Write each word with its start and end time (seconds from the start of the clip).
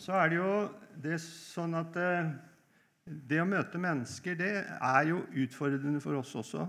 så 0.00 0.16
er 0.18 0.32
det 0.32 0.38
jo 0.40 0.54
det 1.04 1.18
sånn 1.22 1.76
at 1.78 1.96
eh, 2.00 2.32
det 3.04 3.40
å 3.42 3.48
møte 3.48 3.80
mennesker, 3.80 4.36
det 4.38 4.52
er 4.64 5.08
jo 5.10 5.22
utfordrende 5.44 6.00
for 6.02 6.18
oss 6.20 6.32
også. 6.40 6.66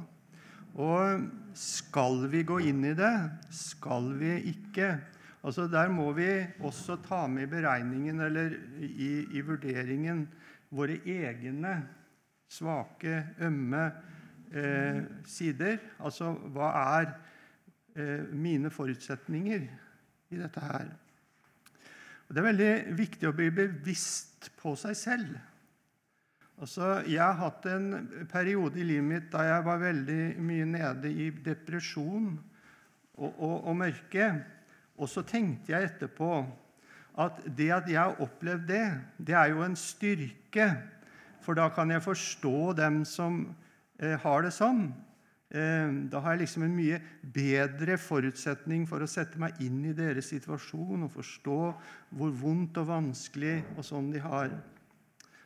Og 0.75 1.27
skal 1.55 2.25
vi 2.31 2.43
gå 2.43 2.59
inn 2.67 2.83
i 2.83 2.95
det? 2.97 3.13
Skal 3.55 4.11
vi 4.19 4.33
ikke? 4.51 4.97
Altså 5.45 5.67
Der 5.71 5.91
må 5.93 6.09
vi 6.17 6.27
også 6.65 6.97
ta 7.05 7.25
med 7.31 7.45
i 7.45 7.51
beregningen 7.53 8.19
eller 8.25 8.57
i, 8.81 9.11
i 9.37 9.43
vurderingen 9.45 10.25
våre 10.75 10.97
egne 11.05 11.77
svake, 12.51 13.21
ømme 13.45 13.85
eh, 14.51 14.99
sider. 15.29 15.79
Altså 16.03 16.33
hva 16.51 16.73
er 16.97 17.09
eh, 17.95 18.27
mine 18.33 18.73
forutsetninger 18.73 19.67
i 20.33 20.41
dette 20.41 20.65
her? 20.65 20.91
Og 22.25 22.33
Det 22.33 22.41
er 22.41 22.47
veldig 22.49 22.71
viktig 22.97 23.29
å 23.29 23.35
bli 23.37 23.51
bevisst 23.53 24.49
på 24.57 24.73
seg 24.79 24.97
selv. 24.97 25.35
Altså, 26.55 27.01
jeg 27.03 27.19
har 27.19 27.35
hatt 27.35 27.65
en 27.67 28.07
periode 28.31 28.79
i 28.79 28.85
livet 28.87 29.07
mitt 29.07 29.25
da 29.33 29.43
jeg 29.43 29.63
var 29.65 29.81
veldig 29.81 30.19
mye 30.39 30.67
nede 30.69 31.11
i 31.11 31.29
depresjon 31.43 32.29
og, 33.17 33.31
og, 33.33 33.57
og 33.67 33.75
mørke. 33.75 34.29
Og 34.95 35.11
så 35.11 35.25
tenkte 35.27 35.73
jeg 35.73 35.89
etterpå 35.89 36.29
at 37.19 37.41
det 37.57 37.69
at 37.75 37.89
jeg 37.91 37.99
har 37.99 38.21
opplevd 38.23 38.67
det, 38.69 38.85
det 39.27 39.35
er 39.35 39.51
jo 39.51 39.63
en 39.65 39.75
styrke. 39.79 40.69
For 41.43 41.59
da 41.59 41.67
kan 41.75 41.91
jeg 41.91 42.03
forstå 42.03 42.73
dem 42.79 43.03
som 43.07 43.43
eh, 43.99 44.15
har 44.23 44.47
det 44.47 44.55
sånn. 44.55 44.87
Eh, 45.55 45.89
da 46.11 46.19
har 46.19 46.33
jeg 46.33 46.41
liksom 46.43 46.65
en 46.65 46.73
mye 46.75 46.97
bedre 47.31 47.95
forutsetning 48.01 48.83
for 48.89 48.99
å 48.99 49.07
sette 49.07 49.39
meg 49.39 49.55
inn 49.63 49.77
i 49.87 49.93
deres 49.95 50.27
situasjon 50.33 51.05
og 51.05 51.13
forstå 51.13 51.59
hvor 52.17 52.33
vondt 52.41 52.79
og 52.81 52.89
vanskelig 52.89 53.61
og 53.77 53.85
sånn 53.87 54.09
de 54.11 54.19
har. 54.19 54.51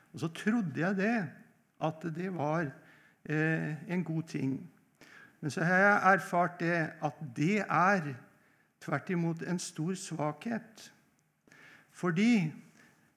Og 0.09 0.23
så 0.23 0.31
trodde 0.33 0.81
jeg 0.81 0.97
det, 0.97 1.17
at 1.79 2.07
det 2.15 2.31
var 2.33 2.71
eh, 3.29 3.75
en 3.85 4.01
god 4.07 4.25
ting. 4.31 4.55
Men 5.39 5.53
så 5.53 5.67
har 5.67 5.83
jeg 5.83 6.15
erfart 6.15 6.57
det 6.63 6.79
at 7.05 7.21
det 7.37 7.59
er 7.61 8.09
tvert 8.81 9.13
imot 9.13 9.45
en 9.45 9.61
stor 9.61 9.93
svakhet. 9.93 10.89
Fordi 11.93 12.49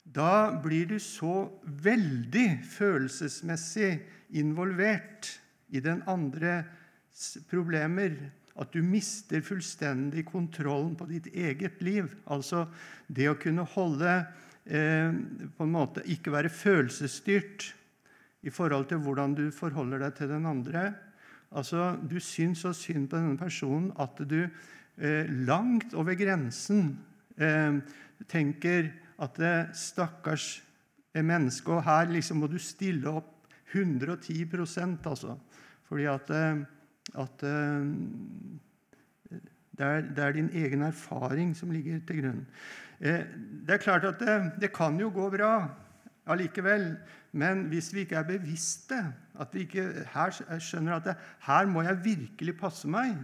da 0.05 0.53
blir 0.61 0.93
du 0.93 0.99
så 1.01 1.49
veldig 1.65 2.61
følelsesmessig 2.69 3.95
involvert 4.37 5.33
i 5.73 5.81
den 5.81 6.05
andres 6.11 6.69
problemer 7.51 8.17
at 8.61 8.73
du 8.75 8.83
mister 8.85 9.41
fullstendig 9.45 10.27
kontrollen 10.29 10.95
på 10.97 11.09
ditt 11.09 11.31
eget 11.33 11.81
liv. 11.85 12.11
Altså 12.29 12.67
det 13.09 13.31
å 13.31 13.39
kunne 13.41 13.65
holde 13.75 14.11
eh, 14.65 15.13
på 15.57 15.65
en 15.65 15.73
måte 15.73 16.05
Ikke 16.13 16.35
være 16.35 16.53
følelsesstyrt 16.53 17.71
i 18.43 18.51
forhold 18.51 18.89
til 18.91 19.01
hvordan 19.05 19.37
du 19.39 19.47
forholder 19.55 20.05
deg 20.05 20.19
til 20.19 20.33
den 20.35 20.47
andre. 20.51 20.91
Altså, 21.53 21.97
Du 22.03 22.19
syns 22.21 22.65
så 22.65 22.73
synd 22.77 23.09
på 23.09 23.17
denne 23.17 23.39
personen 23.41 23.93
at 24.01 24.19
du 24.29 24.43
eh, 24.43 25.29
langt 25.47 25.95
over 25.95 26.17
grensen 26.19 26.99
eh, 27.37 27.81
tenker 28.29 28.93
at 29.23 29.39
det 29.39 29.55
eh, 29.55 29.73
stakkars 29.77 30.63
menneske 31.13 31.69
Og 31.69 31.83
her 31.85 32.09
liksom 32.09 32.39
må 32.41 32.49
du 32.49 32.57
stille 32.57 33.11
opp 33.11 33.29
110% 33.73 35.09
altså. 35.09 35.37
Fordi 35.89 36.07
at, 36.09 36.31
eh, 36.31 36.63
at 37.19 37.45
eh, 37.47 37.89
det, 39.79 39.87
er, 39.87 40.01
det, 40.01 40.25
er, 40.25 40.33
din 40.33 40.51
egen 40.53 40.83
erfaring 40.87 41.57
som 41.57 41.71
ligger 41.71 42.01
til 42.07 42.23
grunn. 42.23 42.47
Eh, 43.01 43.25
det 43.67 43.77
er 43.77 43.85
klart 43.85 44.05
at 44.09 44.21
det, 44.21 44.37
det 44.61 44.73
kan 44.73 45.01
jo 45.01 45.11
gå 45.15 45.31
bra 45.35 45.55
allikevel. 46.27 46.95
Men 47.33 47.67
hvis 47.73 47.93
vi 47.95 48.05
ikke 48.05 48.21
er 48.21 48.29
bevisste, 48.29 48.99
at 49.41 49.55
vi 49.55 49.65
ikke 49.65 49.87
her 50.13 50.59
skjønner 50.61 50.99
at 50.99 51.07
det, 51.09 51.15
her 51.47 51.67
må 51.67 51.83
jeg 51.83 52.05
virkelig 52.05 52.57
passe 52.61 52.89
meg, 52.89 53.17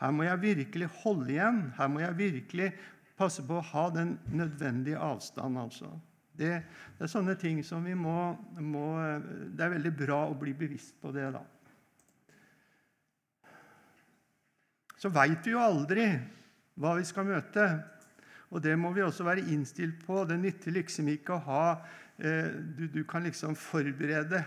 her 0.00 0.10
må 0.10 0.26
jeg 0.26 0.42
virkelig 0.42 0.88
holde 1.02 1.30
igjen, 1.30 1.60
her 1.76 1.88
må 1.88 2.02
jeg 2.02 2.18
virkelig 2.18 2.72
passe 3.16 3.44
på 3.46 3.60
å 3.60 3.68
ha 3.70 3.84
den 3.94 4.16
nødvendige 4.26 4.98
avstand. 4.98 5.58
altså. 5.58 5.92
Det, 6.34 6.50
det, 6.98 7.06
er 7.06 7.10
sånne 7.10 7.36
ting 7.38 7.60
som 7.62 7.84
vi 7.86 7.94
må, 7.94 8.34
må, 8.58 8.88
Det 9.54 9.62
er 9.62 9.76
veldig 9.76 9.92
bra 9.94 10.24
å 10.26 10.38
bli 10.38 10.50
bevisst 10.58 10.96
på 11.00 11.12
det, 11.14 11.28
da. 11.36 11.44
Så 15.04 15.10
veit 15.12 15.44
vi 15.44 15.52
jo 15.52 15.60
aldri 15.60 16.06
hva 16.80 16.94
vi 16.96 17.02
skal 17.04 17.26
møte. 17.28 17.64
Og 18.56 18.62
det 18.64 18.72
må 18.80 18.88
vi 18.96 19.02
også 19.04 19.26
være 19.26 19.42
innstilt 19.52 19.98
på. 20.06 20.22
Det 20.24 20.38
nytter 20.40 20.72
liksom 20.72 21.10
ikke 21.12 21.34
å 21.34 21.42
ha 21.44 21.64
eh, 22.16 22.48
du, 22.48 22.86
du, 22.88 23.02
kan 23.04 23.26
liksom 23.26 23.52
forberede 23.58 24.40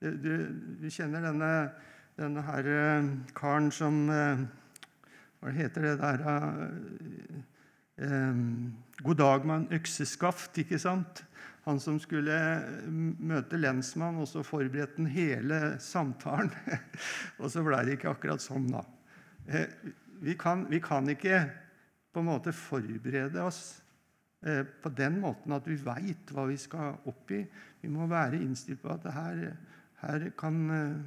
Du, 0.00 0.46
du, 0.80 0.86
kjenner 0.88 1.20
denne, 1.26 1.50
denne 2.16 2.44
her 2.46 2.68
eh, 2.72 3.10
karen 3.36 3.68
som 3.68 3.98
eh, 4.08 4.40
Hva 5.42 5.52
heter 5.52 5.84
det 5.84 5.92
der 6.00 6.24
eh, 8.00 8.38
God 9.04 9.20
dag 9.20 9.44
med 9.44 9.56
en 9.58 9.76
økseskaft. 9.76 10.62
ikke 10.64 10.80
sant? 10.80 11.26
Han 11.66 11.76
som 11.82 11.98
skulle 12.00 12.38
møte 12.88 13.60
lensmann, 13.60 14.16
og 14.16 14.30
så 14.32 14.40
forberedte 14.48 15.02
han 15.02 15.12
hele 15.12 15.60
samtalen. 15.76 16.48
og 17.42 17.52
så 17.52 17.66
ble 17.68 17.82
det 17.84 17.98
ikke 17.98 18.14
akkurat 18.14 18.40
sånn, 18.40 18.70
da. 18.72 18.80
Eh, 19.50 19.66
vi 20.20 20.34
kan, 20.38 20.66
vi 20.70 20.78
kan, 20.80 21.08
ikke 21.10 21.40
på 22.12 22.22
en 22.22 22.28
måte 22.28 22.52
forberede 22.54 23.42
oss 23.42 23.80
eh, 24.46 24.62
på 24.62 24.92
den 24.94 25.16
måten 25.22 25.56
at 25.56 25.66
vi 25.66 25.78
veit 25.80 26.30
hva 26.30 26.44
vi 26.46 26.58
skal 26.60 27.00
opp 27.10 27.32
i. 27.34 27.40
Vi 27.82 27.90
må 27.90 28.06
være 28.10 28.38
innstilt 28.38 28.82
på 28.84 28.92
at 28.94 29.08
her, 29.10 29.40
her, 30.04 30.28
kan, 30.38 30.60
eh, 30.76 31.00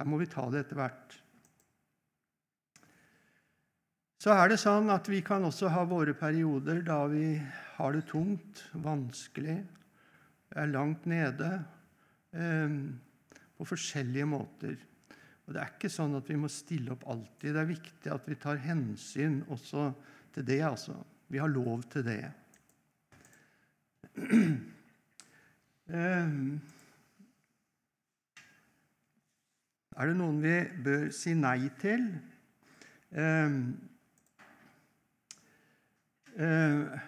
her 0.00 0.10
må 0.10 0.18
vi 0.18 0.26
ta 0.32 0.48
det 0.50 0.64
etter 0.64 0.80
hvert. 0.80 1.20
Så 4.18 4.34
er 4.34 4.50
det 4.50 4.58
sånn 4.58 4.90
at 4.90 5.06
vi 5.12 5.20
kan 5.22 5.46
også 5.46 5.70
ha 5.70 5.84
våre 5.86 6.16
perioder 6.18 6.80
da 6.82 7.04
vi 7.12 7.36
har 7.76 7.94
det 7.94 8.08
tungt, 8.10 8.64
vanskelig, 8.82 9.60
er 10.56 10.70
langt 10.72 11.04
nede, 11.06 11.50
på 12.32 13.66
forskjellige 13.68 14.26
måter. 14.28 14.74
Og 15.46 15.54
Det 15.54 15.62
er 15.62 15.74
ikke 15.74 15.90
sånn 15.92 16.16
at 16.18 16.28
vi 16.30 16.38
må 16.40 16.50
stille 16.50 16.92
opp 16.94 17.06
alltid. 17.06 17.52
Det 17.54 17.60
er 17.62 17.68
viktig 17.70 18.12
at 18.12 18.26
vi 18.26 18.38
tar 18.42 18.62
hensyn 18.64 19.42
også 19.46 19.92
til 20.34 20.46
det. 20.46 20.60
altså. 20.66 20.96
Vi 21.28 21.38
har 21.38 21.48
lov 21.52 21.86
til 21.92 22.06
det. 22.06 22.22
Eh, 25.86 26.30
er 29.94 30.08
det 30.10 30.16
noen 30.18 30.40
vi 30.42 30.54
bør 30.82 31.04
si 31.14 31.36
nei 31.38 31.68
til? 31.78 32.08
Eh, 33.14 33.52
Eh, 36.36 37.04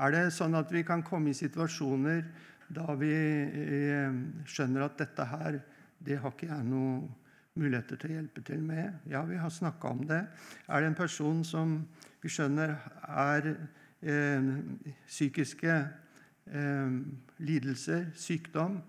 er 0.00 0.14
det 0.14 0.30
sånn 0.32 0.56
at 0.56 0.70
vi 0.72 0.80
kan 0.86 1.02
komme 1.04 1.28
i 1.32 1.36
situasjoner 1.36 2.22
da 2.72 2.94
vi 2.96 3.10
skjønner 4.48 4.86
at 4.86 4.96
dette 5.02 5.26
her, 5.28 5.58
det 6.00 6.16
har 6.22 6.32
ikke 6.32 6.48
jeg 6.48 6.64
noen 6.64 7.02
muligheter 7.60 8.00
til 8.00 8.12
å 8.12 8.18
hjelpe 8.18 8.42
til 8.46 8.62
med? 8.64 9.02
Ja, 9.10 9.22
vi 9.28 9.38
har 9.40 9.52
snakka 9.52 9.92
om 9.92 10.02
det. 10.08 10.22
Er 10.68 10.80
det 10.80 10.90
en 10.90 10.98
person 10.98 11.44
som 11.46 11.76
vi 12.22 12.32
skjønner 12.32 12.74
er 13.04 13.50
eh, 13.52 14.48
psykiske 15.06 15.76
eh, 15.76 16.96
lidelser, 17.44 18.08
sykdom, 18.16 18.80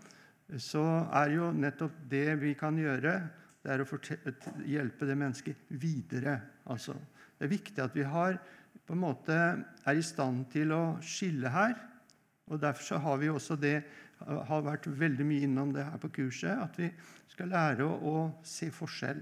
så 0.59 0.83
er 1.21 1.37
jo 1.37 1.51
nettopp 1.55 2.01
det 2.11 2.25
vi 2.41 2.55
kan 2.59 2.79
gjøre, 2.79 3.13
det 3.61 3.71
er 3.71 3.83
å 3.83 3.99
hjelpe 4.65 5.07
det 5.07 5.15
mennesket 5.19 5.69
videre. 5.79 6.39
Altså, 6.65 6.95
det 7.37 7.45
er 7.45 7.53
viktig 7.53 7.83
at 7.83 7.95
vi 7.95 8.07
har 8.07 8.39
på 8.87 8.95
en 8.95 9.03
måte 9.03 9.37
er 9.37 9.97
i 9.97 10.03
stand 10.03 10.47
til 10.51 10.73
å 10.75 10.83
skille 11.05 11.51
her. 11.53 11.75
Og 12.51 12.59
Derfor 12.59 12.83
så 12.83 12.97
har 12.99 13.19
vi 13.21 13.29
også 13.31 13.55
det, 13.55 13.83
har 14.25 14.65
vært 14.65 14.87
veldig 14.99 15.25
mye 15.27 15.45
innom 15.47 15.73
det 15.73 15.85
her 15.87 15.99
på 16.01 16.11
kurset, 16.17 16.57
at 16.57 16.77
vi 16.79 16.89
skal 17.31 17.51
lære 17.51 17.85
å, 17.85 17.93
å 17.97 18.15
se 18.45 18.69
forskjell 18.73 19.21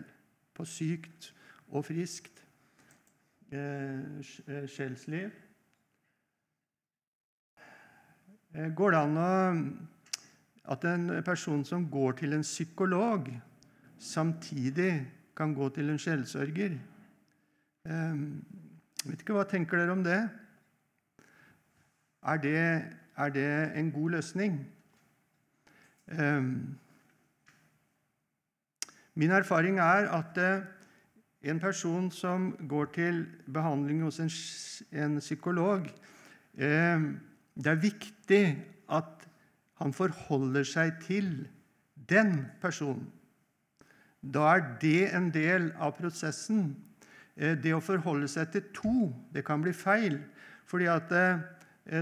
på 0.57 0.65
sykt 0.67 1.31
og 1.69 1.85
friskt 1.87 2.41
eh, 3.53 4.19
eh 4.47 4.65
sjelsliv. 4.67 5.31
Eh, 8.53 8.69
går 8.75 8.91
det 8.91 8.99
an 9.05 9.21
å 9.21 9.31
at 10.69 10.85
en 10.85 11.09
person 11.25 11.63
som 11.65 11.87
går 11.89 12.19
til 12.19 12.33
en 12.33 12.45
psykolog, 12.45 13.29
samtidig 13.97 15.07
kan 15.35 15.53
gå 15.53 15.69
til 15.73 15.89
en 15.89 16.01
sjelsørger? 16.01 16.75
Eh, 17.85 18.19
vet 19.05 19.21
ikke, 19.21 19.33
Hva 19.33 19.47
tenker 19.49 19.77
dere 19.77 19.95
om 19.95 20.03
det? 20.03 20.21
Er 22.21 22.37
det, 22.37 22.59
er 23.17 23.29
det 23.29 23.71
en 23.79 23.91
god 23.91 24.17
løsning? 24.17 24.59
Um, 26.09 26.79
min 29.15 29.31
erfaring 29.31 29.79
er 29.79 30.09
at 30.15 30.38
uh, 30.38 30.65
en 31.41 31.59
person 31.59 32.09
som 32.11 32.51
går 32.69 32.91
til 32.95 33.25
behandling 33.53 34.01
hos 34.03 34.19
en, 34.19 35.19
psykolog, 35.19 35.85
uh, 36.57 37.00
det 37.56 37.71
er 37.71 37.83
viktig 37.83 38.44
at 38.89 39.29
han 39.79 39.94
forholder 39.94 40.65
seg 40.67 40.97
til 41.06 41.47
den 42.09 42.45
personen. 42.61 43.07
Da 44.19 44.56
er 44.57 44.65
det 44.81 45.09
en 45.15 45.29
del 45.31 45.69
av 45.79 45.95
prosessen. 45.95 46.73
Eh, 47.39 47.56
det 47.56 47.71
å 47.75 47.83
forholde 47.83 48.27
seg 48.27 48.51
til 48.51 48.65
to 48.75 48.95
det 49.31 49.45
kan 49.47 49.63
bli 49.63 49.73
feil. 49.73 50.19
fordi 50.65 50.85
at 50.88 51.11
eh, 51.11 51.39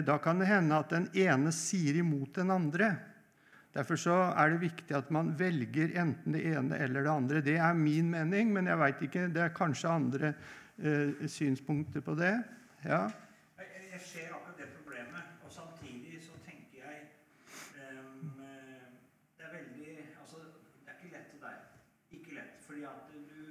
Da 0.03 0.17
kan 0.17 0.39
det 0.39 0.47
hende 0.47 0.75
at 0.75 0.89
den 0.89 1.07
ene 1.13 1.51
sier 1.51 1.95
imot 1.95 2.33
den 2.35 2.51
andre. 2.51 2.97
Derfor 3.77 4.09
er 4.09 4.49
det 4.49 4.61
viktig 4.61 4.95
at 4.97 5.11
man 5.13 5.27
velger 5.37 5.91
enten 6.01 6.33
det 6.33 6.41
ene 6.49 6.77
eller 6.81 7.03
det 7.05 7.11
andre. 7.11 7.41
Det 7.45 7.57
er 7.61 7.73
min 7.77 8.09
mening, 8.09 8.53
men 8.53 8.67
jeg 8.67 8.79
vet 8.79 9.01
ikke, 9.05 9.27
det 9.29 9.41
er 9.43 9.53
kanskje 9.53 9.89
andre 9.89 10.33
eh, 10.81 11.27
synspunkter 11.29 12.01
på 12.01 12.15
det. 12.17 12.33
Ja. 12.85 13.03
Jeg 13.93 14.01
ser 14.01 14.33
akkurat 14.33 14.57
det 14.57 14.69
problemet, 14.79 15.21
og 15.45 15.51
samtidig 15.51 16.17
så 16.25 16.33
tenker 16.45 16.81
jeg 16.81 16.97
um, 17.77 18.41
Det 19.37 19.45
er 19.45 19.53
veldig 19.53 19.93
Altså, 20.21 20.37
det 20.81 20.89
er 20.89 20.97
ikke 20.97 21.13
lett 21.13 21.29
til 21.29 21.39
deg. 21.45 21.55
Ikke 22.11 22.35
lett. 22.39 22.57
Fordi 22.65 22.81
at 22.81 23.13
du 23.13 23.41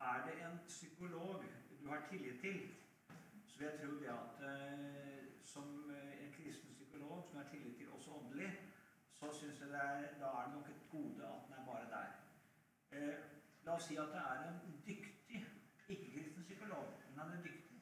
Er 0.00 0.18
det 0.26 0.34
en 0.48 0.58
psykolog 0.66 1.44
du 1.82 1.88
har 1.88 2.02
tillit 2.10 2.40
til, 2.40 2.60
så 3.46 3.58
vil 3.58 3.68
jeg 3.68 3.78
tro 3.80 3.92
det 4.00 4.10
at 4.16 4.34
uh, 4.48 5.20
som 5.44 5.68
en 6.24 6.32
kristen 6.36 6.72
psykolog 6.72 7.24
som 7.28 7.36
har 7.40 7.48
tillit 7.52 7.76
til 7.76 7.81
så 9.22 9.32
syns 9.38 9.60
jeg 9.60 9.68
det 9.68 9.80
er, 9.80 10.00
da 10.20 10.28
er 10.36 10.44
det 10.46 10.54
nok 10.54 10.68
et 10.68 10.86
gode 10.90 11.26
at 11.26 11.42
den 11.46 11.54
er 11.58 11.66
bare 11.66 11.86
der. 11.94 12.08
Eh, 12.96 13.18
la 13.64 13.74
oss 13.74 13.84
si 13.86 13.96
at 13.96 14.10
det 14.14 14.22
er 14.30 14.40
en 14.48 14.82
dyktig 14.86 15.42
ikke-kristen 15.88 16.42
psykolog, 16.48 16.88
men 17.08 17.18
han 17.18 17.30
er 17.34 17.42
dyktig. 17.42 17.78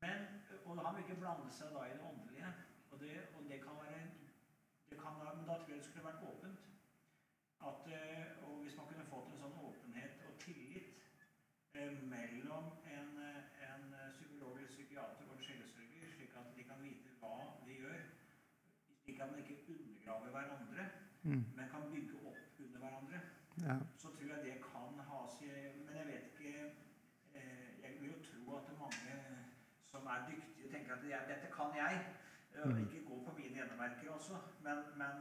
Men, 0.00 0.24
og 0.64 0.86
han 0.86 0.96
vil 0.96 1.04
ikke 1.04 1.20
blande 1.20 1.52
seg 1.58 1.74
da 1.76 1.82
i 1.84 1.92
det 1.96 2.06
åndelige. 2.10 2.54
Og 2.90 3.00
det, 3.00 3.12
og 3.34 3.44
det 3.50 3.60
kan 3.66 3.76
være 3.82 4.00
det 4.90 4.96
kan, 5.02 5.20
Men 5.36 5.46
da 5.48 5.54
tror 5.58 5.68
jeg 5.68 5.78
det 5.78 5.84
skulle 5.84 6.08
vært 6.08 6.26
åpent. 6.32 6.60
At, 7.68 7.84
og 8.46 8.62
hvis 8.62 8.76
man 8.76 8.86
kunne 8.86 9.10
fått 9.12 9.30
en 9.32 9.42
sånn 9.44 9.60
åpenhet 9.68 10.24
og 10.28 10.40
tillit 10.46 11.04
eh, 11.74 11.92
mellom 12.14 12.72
en, 12.96 13.12
en, 13.68 13.86
psykolog 14.16 14.56
eller 14.56 14.72
psykiater 14.72 15.28
og 15.28 15.36
en 15.36 15.46
sjelesørger, 15.48 16.10
slik 16.16 16.36
at 16.40 16.52
de 16.56 16.68
kan 16.68 16.84
vite 16.84 17.16
hva 17.20 17.36
de 17.66 17.78
gjør, 17.82 18.04
slik 19.04 19.20
at 19.20 19.30
man 19.30 19.44
ikke 19.44 19.62
undergraver 20.04 20.30
hverandre, 20.30 20.84
mm. 21.22 21.44
men 21.56 21.64
kan 21.72 21.92
bygge 21.92 22.14
opp 22.28 22.36
under 22.58 22.78
hverandre, 22.78 23.20
ja. 23.66 23.76
så 23.96 24.08
tror 24.08 24.28
jeg 24.32 24.44
det 24.44 24.56
kan 24.72 25.00
ha 25.10 25.20
seg 25.36 25.48
Men 25.86 25.96
jeg 26.00 26.06
vet 26.06 26.24
ikke 26.32 26.52
eh, 27.38 27.68
Jeg 27.82 27.90
vil 28.00 28.08
jo 28.10 28.16
tro 28.28 28.56
at 28.56 28.68
mange 28.78 29.14
som 29.86 30.06
er 30.06 30.26
dyktige, 30.30 30.70
tenker 30.72 30.94
at 30.94 31.04
jeg, 31.10 31.20
dette 31.28 31.48
kan 31.58 31.70
jeg. 31.76 31.94
Mm. 32.64 32.76
Ikke 32.82 33.06
gå 33.08 33.16
på 33.26 33.32
mine 33.36 33.64
enemerker 33.64 34.10
også, 34.10 34.36
men, 34.62 34.76
men 35.00 35.14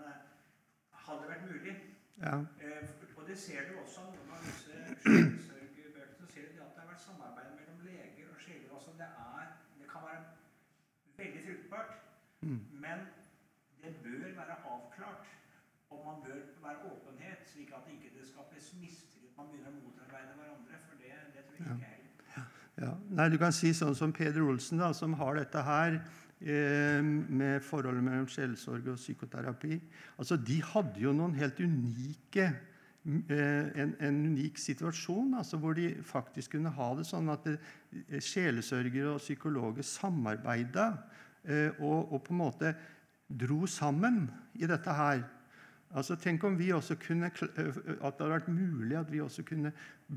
hadde 0.91 1.21
det 1.21 1.29
vært 1.29 1.50
mulig 1.51 1.75
ja. 2.21 2.36
eh, 2.62 2.89
Og 3.18 3.24
det 3.27 3.38
ser 3.39 3.62
du 3.69 3.79
også 3.83 4.01
av 4.01 4.12
noen 4.13 4.36
av 4.36 4.45
disse 4.45 4.75
sjelesørgebøkene. 5.06 6.27
ser 6.33 6.51
du 6.53 6.62
at 6.65 6.75
det 6.75 6.83
har 6.83 6.91
vært 6.91 7.06
samarbeid 7.07 7.56
mellom 7.57 7.81
leger 7.88 8.29
og 8.29 8.39
sjeler. 8.45 8.69
Altså 8.75 8.91
det, 9.00 9.09
er, 9.31 9.51
det 9.79 9.89
kan 9.94 10.07
være 10.09 10.24
veldig 11.18 11.44
fruktbart, 11.47 11.94
mm. 12.41 12.62
men 12.86 13.07
det 13.83 13.95
bør 14.03 14.27
være 14.39 14.56
avklart. 14.74 15.27
Man 16.05 16.21
bør 16.25 16.39
være 16.63 16.79
åpenhet, 16.91 17.44
slik 17.53 17.73
at 17.75 17.88
det 17.88 17.97
ikke 18.00 18.27
skapes 18.27 18.73
mistillit. 18.81 19.33
Man 19.38 19.51
begynner 19.51 19.71
å 19.71 19.79
motarbeide 19.81 20.35
hverandre. 20.39 20.81
For 20.88 21.00
det, 21.01 21.13
det 21.35 21.45
tror 21.50 21.61
jeg 21.61 21.75
ikke 21.75 21.91
er 21.91 22.03
ja. 22.81 22.94
Nei, 23.13 23.29
Du 23.29 23.38
kan 23.41 23.53
si 23.55 23.71
sånn 23.77 23.95
som 23.97 24.13
Peder 24.15 24.44
Olsen, 24.45 24.81
da, 24.81 24.91
som 24.97 25.13
har 25.19 25.38
dette 25.38 25.61
her 25.65 26.00
eh, 26.41 27.01
med 27.03 27.63
forholdet 27.65 28.05
mellom 28.05 28.29
sjelesorg 28.31 28.88
og 28.94 29.01
psykoterapi. 29.01 29.79
Altså, 30.17 30.38
De 30.38 30.59
hadde 30.73 31.03
jo 31.03 31.13
noen 31.15 31.35
helt 31.38 31.59
unike 31.61 32.47
eh, 32.47 33.67
en, 33.83 33.94
en, 34.00 34.19
unik 34.33 34.57
situasjon 34.61 35.35
altså, 35.39 35.59
hvor 35.61 35.77
de 35.77 35.91
faktisk 36.07 36.57
kunne 36.57 36.73
ha 36.73 36.89
det 36.97 37.05
sånn 37.09 37.29
at 37.33 37.47
eh, 37.51 38.17
sjelesørgere 38.17 39.13
og 39.13 39.21
psykologer 39.21 39.85
samarbeida 39.85 40.89
eh, 41.45 41.69
og, 41.77 42.09
og, 42.09 42.19
på 42.25 42.33
en 42.33 42.41
måte 42.41 42.73
dro 43.29 43.63
sammen 43.69 44.25
i 44.57 44.67
dette 44.69 44.97
her. 44.97 45.23
Altså, 45.94 46.18
tenk 46.18 46.44
om 46.44 46.57
vi 46.57 46.72
også 46.74 46.98
kunne, 46.98 47.30
at 47.30 47.56
det 47.57 47.98
hadde 48.01 48.30
vært 48.31 48.50
mulig 48.50 48.98
at 48.98 49.12
vi 49.13 49.22
også 49.22 49.45
kunne 49.45 49.72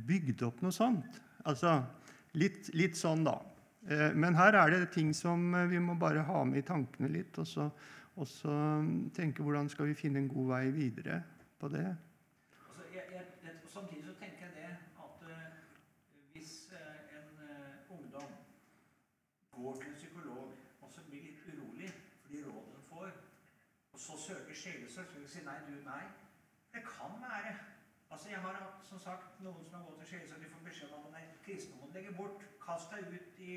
bygd 0.09 0.43
opp 0.47 0.63
noe 0.65 0.73
sånt. 0.73 1.21
Altså, 1.45 1.83
Litt, 2.37 2.69
litt 2.77 2.99
sånn, 2.99 3.25
da. 3.25 3.39
Eh, 3.89 4.11
men 4.13 4.37
her 4.37 4.57
er 4.61 4.75
det 4.75 4.91
ting 4.93 5.15
som 5.17 5.55
eh, 5.57 5.69
vi 5.71 5.79
må 5.81 5.95
bare 5.97 6.25
ha 6.27 6.43
med 6.45 6.61
i 6.61 6.67
tankene 6.67 7.09
litt. 7.13 7.39
Og 7.41 7.49
så, 7.49 7.71
og 8.17 8.29
så 8.29 8.53
mm, 8.53 9.09
tenke 9.17 9.45
hvordan 9.45 9.71
skal 9.73 9.89
vi 9.89 9.97
finne 9.97 10.21
en 10.21 10.29
god 10.29 10.51
vei 10.51 10.65
videre 10.75 11.23
på 11.61 11.71
det. 11.73 11.87
Altså, 12.67 12.85
jeg, 12.93 13.07
jeg, 13.15 13.55
samtidig 13.73 14.05
så 14.05 14.17
tenker 14.21 14.51
jeg 14.51 14.53
det 14.59 14.73
at 15.07 15.25
uh, 15.31 15.47
hvis 16.35 16.53
uh, 16.77 17.17
en 17.17 17.41
uh, 17.41 17.97
ungdom 17.97 18.37
går 19.57 19.81
til 19.81 19.89
en 19.89 19.97
psykolog 20.03 20.53
og 20.85 20.93
så 20.93 21.07
blir 21.09 21.25
litt 21.31 21.49
urolig 21.49 21.89
for 22.21 22.35
de 22.35 22.45
rådene 22.45 22.77
den 22.77 22.87
får, 22.91 23.17
og 23.96 23.96
så 24.07 24.15
søker 24.27 24.55
sjelesørg, 24.55 25.09
så 25.13 25.19
vil 25.19 25.29
si 25.29 25.43
nei, 25.45 25.59
du, 25.69 25.75
nei. 25.91 26.05
Det 26.75 26.83
kan 26.93 27.13
være 27.23 27.57
Altså, 28.11 28.29
Jeg 28.31 28.39
har 28.39 28.53
hatt 28.53 28.87
som 28.87 28.99
sagt, 28.99 29.41
noen 29.43 29.65
som 29.67 29.81
har 29.81 29.87
gått 29.87 29.99
til 29.99 30.07
Skjeie, 30.11 30.29
så 30.29 30.37
de 30.39 30.51
får 30.51 30.61
beskjed 30.65 30.93
om 30.95 31.07
at 31.09 31.15
nei, 31.17 31.23
kristne 31.45 31.79
må 31.81 31.89
legge 31.95 32.13
bort. 32.15 32.45
Kast 32.63 32.93
deg 32.95 33.09
ut 33.11 33.41
i, 33.43 33.57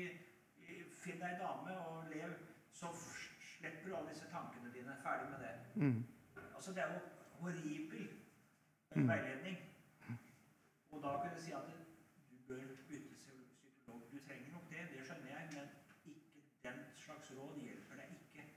i 0.66 0.78
Finn 1.02 1.22
deg 1.22 1.36
dame 1.38 1.76
og 1.84 2.10
lev. 2.10 2.34
Så 2.80 2.90
slipper 2.96 3.86
du 3.86 3.94
alle 3.94 4.10
disse 4.10 4.26
tankene 4.32 4.72
dine. 4.74 4.96
Ferdig 5.04 5.30
med 5.30 5.44
det. 5.46 5.54
Mm. 5.84 6.02
Altså, 6.54 6.74
Det 6.74 6.82
er 6.82 6.94
jo 6.94 7.00
horribel 7.38 8.10
mm. 8.96 9.08
veiledning. 9.08 9.58
Og 10.90 11.02
da 11.02 11.16
kunne 11.22 11.32
jeg 11.32 11.42
si 11.46 11.52
at 11.60 11.70
du 11.70 12.36
bør 12.48 12.66
bytte 12.88 13.14
psykolog. 13.22 14.02
Du 14.12 14.18
trenger 14.26 14.52
nok 14.52 14.70
det, 14.70 14.86
det 14.92 15.06
skjønner 15.06 15.30
jeg, 15.36 15.48
men 15.54 15.66
ikke 16.10 16.42
den 16.66 16.84
slags 16.96 17.32
råd 17.38 17.58
hjelper 17.62 18.02
deg 18.02 18.18
ikke. 18.18 18.48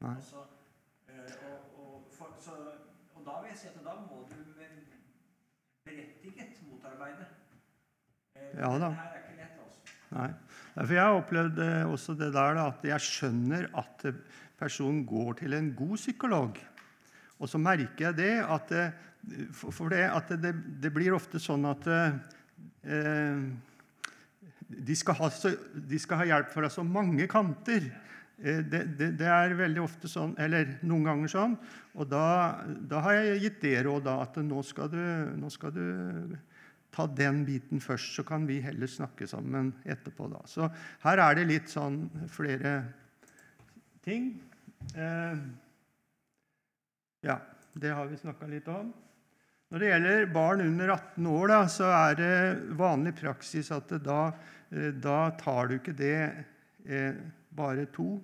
Altså, 0.00 0.40
øh, 0.40 0.61
og, 1.48 1.58
og, 1.82 2.08
for, 2.16 2.34
så, 2.42 2.56
og 3.14 3.24
da 3.26 3.38
vil 3.42 3.52
jeg 3.52 3.60
si 3.62 3.70
at 3.70 3.78
da 3.84 3.94
må 4.00 4.24
du 4.30 4.38
berettiget 5.86 6.58
motarbeide. 6.68 7.28
Eh, 8.36 8.52
ja 8.58 8.72
da. 8.78 8.90
Her 8.96 9.08
er 9.12 9.22
ikke 9.22 9.38
lett, 9.40 9.56
altså. 9.64 9.96
Nei. 10.12 10.30
For 10.72 10.94
Jeg 10.96 11.04
har 11.04 11.20
opplevd 11.20 11.62
eh, 11.64 11.92
også 11.92 12.16
det 12.18 12.30
der 12.34 12.58
da, 12.58 12.68
at 12.72 12.86
jeg 12.88 13.06
skjønner 13.06 13.70
at 13.82 14.06
personen 14.60 15.02
går 15.06 15.40
til 15.42 15.56
en 15.58 15.72
god 15.76 15.96
psykolog. 16.00 16.60
Og 17.42 17.50
så 17.50 17.58
merker 17.58 18.06
jeg 18.08 18.18
det 18.20 18.34
at, 18.46 18.72
eh, 18.78 18.94
for 19.52 19.90
det, 19.92 20.04
at 20.06 20.30
det, 20.42 20.54
det 20.82 20.92
blir 20.94 21.16
ofte 21.16 21.40
sånn 21.42 21.66
at 21.70 21.88
eh, 21.90 23.42
de, 24.72 24.96
skal 24.98 25.18
ha, 25.18 25.30
de, 25.74 25.98
skal 26.00 26.22
ha, 26.22 26.28
hjelp 26.30 26.52
fra 26.54 26.70
så 26.72 26.84
mange 26.86 27.26
kanter. 27.30 27.90
Eh, 28.42 28.62
det, 28.66 28.82
det, 28.98 29.10
det, 29.20 29.28
er 29.30 29.54
veldig 29.58 29.82
ofte 29.84 30.10
sånn, 30.10 30.34
eller 30.42 30.76
noen 30.82 31.06
ganger 31.06 31.30
sånn. 31.30 31.58
Og 31.94 32.08
da, 32.10 32.24
da 32.90 33.02
har 33.06 33.18
jeg 33.20 33.42
gitt 33.46 33.60
det 33.62 33.76
råd 33.86 34.10
at 34.10 34.40
nå 34.42 34.62
skal, 34.66 34.90
du, 34.90 35.02
nå 35.38 35.50
skal, 35.52 35.74
du, 35.76 36.34
ta 36.92 37.06
den 37.08 37.42
biten 37.48 37.80
først, 37.80 38.16
så 38.18 38.24
kan 38.26 38.44
vi 38.48 38.60
heller 38.64 38.90
snakke 38.90 39.28
sammen 39.30 39.72
etterpå. 39.84 40.28
da. 40.32 40.42
Så 40.50 40.68
her 41.06 41.22
er 41.24 41.38
det 41.38 41.48
litt 41.48 41.70
sånn 41.72 42.04
flere 42.32 42.74
ting. 44.04 44.34
Eh, 44.98 45.38
ja, 47.22 47.38
det 47.78 47.94
har 47.94 48.10
vi 48.10 48.20
snakka 48.20 48.50
litt 48.50 48.68
om. 48.68 48.90
Når 49.72 49.80
det 49.80 49.88
gjelder 49.88 50.26
barn 50.34 50.60
under 50.66 50.90
18 50.92 51.28
år, 51.30 51.46
da, 51.48 51.60
så 51.72 51.86
er 51.96 52.18
det 52.18 52.34
vanlig 52.76 53.14
praksis 53.22 53.70
at 53.72 53.94
da, 54.04 54.26
eh, 54.68 54.90
da 54.92 55.30
tar 55.40 55.70
du 55.70 55.78
ikke 55.78 55.96
det 55.96 56.18
eh, 56.84 57.16
bare 57.56 57.86
to, 57.94 58.18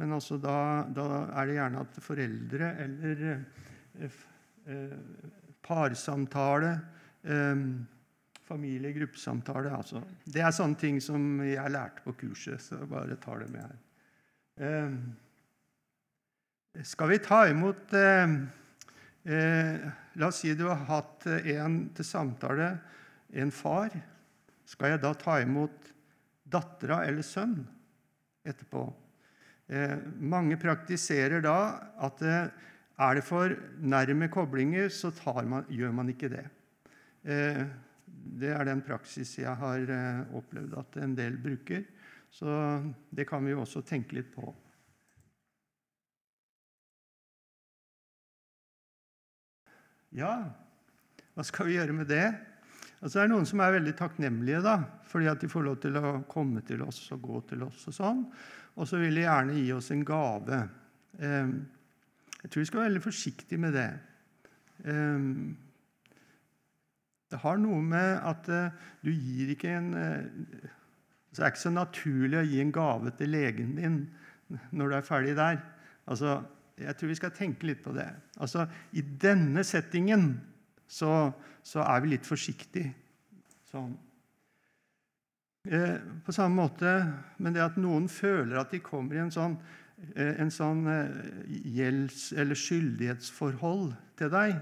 men 0.00 0.12
altså 0.16 0.38
da, 0.40 0.88
da, 0.88 1.06
er 1.36 1.48
det 1.48 1.56
gjerne 1.58 1.80
at 1.84 1.98
foreldre 2.00 2.68
eller 2.80 3.24
eh, 3.28 4.20
eh, 4.72 4.94
parsamtale, 5.62 6.70
eh, 7.22 7.64
familiegruppesamtale 8.48 9.72
altså. 9.76 10.00
Det 10.24 10.42
er 10.42 10.54
sånne 10.56 10.80
ting 10.80 11.00
som 11.04 11.42
jeg 11.44 11.74
lærte 11.74 12.04
på 12.06 12.12
kurset, 12.24 12.60
så 12.62 12.80
jeg 12.80 12.88
bare 12.92 13.18
tar 13.20 13.44
det 13.44 13.50
med 13.52 13.62
her. 13.66 13.76
Eh, 14.64 14.92
skal 16.88 17.12
vi 17.12 17.20
ta 17.20 17.44
imot 17.52 17.92
eh, 17.98 18.32
La 19.22 20.26
oss 20.26 20.40
si 20.42 20.50
du 20.58 20.64
har 20.66 20.80
hatt 20.88 21.26
en 21.28 21.76
til 21.94 22.04
samtale, 22.04 22.72
en 23.38 23.52
far. 23.54 23.92
Skal 24.66 24.90
jeg 24.94 25.02
da 25.04 25.12
ta 25.14 25.36
imot 25.44 25.92
dattera 26.42 27.04
eller 27.06 27.22
sønn 27.22 27.54
etterpå? 28.42 29.01
Eh, 29.70 29.96
mange 30.18 30.58
praktiserer 30.60 31.42
da 31.44 31.56
at 32.02 32.22
eh, 32.26 32.50
er 33.02 33.14
det 33.18 33.24
for 33.24 33.54
nærme 33.78 34.28
koblinger, 34.28 34.88
så 34.88 35.12
man, 35.46 35.64
gjør 35.68 35.92
man 35.92 36.08
ikke 36.08 36.28
det. 36.28 36.46
Eh, 37.24 37.64
det 38.40 38.50
er 38.50 38.64
den 38.64 38.82
praksis 38.82 39.38
jeg 39.38 39.54
har 39.56 39.86
opplevd 40.34 40.74
at 40.78 40.96
en 41.02 41.16
del 41.16 41.38
bruker. 41.42 41.82
Så 42.30 42.48
det 43.10 43.26
kan 43.28 43.44
vi 43.44 43.50
jo 43.50 43.60
også 43.60 43.82
tenke 43.82 44.14
litt 44.14 44.30
på. 44.34 44.54
Ja, 50.12 50.44
hva 51.34 51.44
skal 51.44 51.66
vi 51.66 51.76
gjøre 51.78 51.92
med 51.96 52.08
det? 52.12 52.51
Altså, 53.02 53.18
det 53.18 53.22
er 53.24 53.30
noen 53.32 53.48
som 53.50 53.60
er 53.64 53.74
veldig 53.74 53.92
takknemlige 53.98 54.60
da, 54.62 54.76
fordi 55.10 55.26
at 55.26 55.42
de 55.42 55.50
får 55.50 55.64
lov 55.66 55.80
til 55.82 55.98
å 55.98 56.12
komme 56.30 56.62
til 56.66 56.84
oss 56.86 57.00
og 57.14 57.24
gå 57.26 57.40
til 57.50 57.64
oss. 57.66 57.88
Og 57.90 57.96
sånn. 57.96 58.20
Og 58.78 58.86
så 58.88 59.00
vil 59.02 59.18
de 59.18 59.24
gjerne 59.24 59.56
gi 59.58 59.72
oss 59.74 59.90
en 59.90 60.04
gave. 60.06 60.60
Eh, 61.18 61.50
jeg 62.44 62.52
tror 62.52 62.62
vi 62.62 62.68
skal 62.70 62.82
være 62.82 62.90
veldig 62.92 63.02
forsiktige 63.02 63.62
med 63.64 63.74
det. 63.74 63.88
Eh, 64.86 65.26
det 67.32 67.42
har 67.42 67.58
noe 67.58 67.82
med 67.82 68.14
at 68.28 68.52
eh, 68.54 68.86
du 69.02 69.10
gir 69.10 69.50
ikke 69.56 69.74
en 69.80 69.90
så 71.32 71.40
altså, 71.40 71.40
Det 71.40 71.42
er 71.42 71.52
ikke 71.52 71.64
så 71.64 71.70
naturlig 71.72 72.38
å 72.38 72.46
gi 72.46 72.58
en 72.60 72.72
gave 72.76 73.12
til 73.16 73.30
legen 73.32 73.76
din 73.78 74.00
når 74.70 74.90
du 74.90 74.96
er 74.98 75.06
ferdig 75.06 75.36
der. 75.38 75.62
Altså, 76.06 76.42
jeg 76.76 76.96
tror 76.98 77.08
vi 77.08 77.16
skal 77.16 77.32
tenke 77.32 77.66
litt 77.66 77.80
på 77.82 77.94
det. 77.96 78.08
Altså, 78.36 78.66
I 78.92 79.00
denne 79.00 79.64
settingen 79.64 80.34
så, 80.92 81.12
så 81.64 81.84
er 81.86 82.02
vi 82.04 82.12
litt 82.14 82.28
forsiktige. 82.28 82.92
Sånn. 83.72 83.94
Eh, 85.62 85.94
på 86.26 86.32
samme 86.34 86.58
måte, 86.58 86.90
men 87.38 87.54
det 87.54 87.62
at 87.62 87.78
noen 87.78 88.08
føler 88.10 88.58
at 88.58 88.72
de 88.74 88.80
kommer 88.82 89.14
i 89.14 89.22
en 89.22 89.30
sånn, 89.30 89.54
eh, 90.16 90.34
en 90.42 90.50
sånn 90.50 90.80
eh, 90.90 91.12
gjelds- 91.76 92.32
eller 92.34 92.58
skyldighetsforhold 92.58 93.92
til 94.18 94.32
deg, 94.32 94.56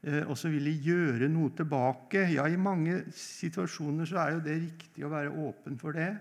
og 0.00 0.32
så 0.40 0.48
vil 0.48 0.64
de 0.64 0.72
gjøre 0.80 1.26
noe 1.28 1.50
tilbake. 1.52 2.22
Ja, 2.32 2.46
I 2.48 2.56
mange 2.56 3.02
situasjoner 3.12 4.08
så 4.08 4.16
er 4.22 4.30
jo 4.32 4.38
det 4.46 4.54
riktig 4.62 5.04
å 5.04 5.10
være 5.12 5.34
åpen 5.44 5.76
for 5.76 5.92
det. 5.92 6.14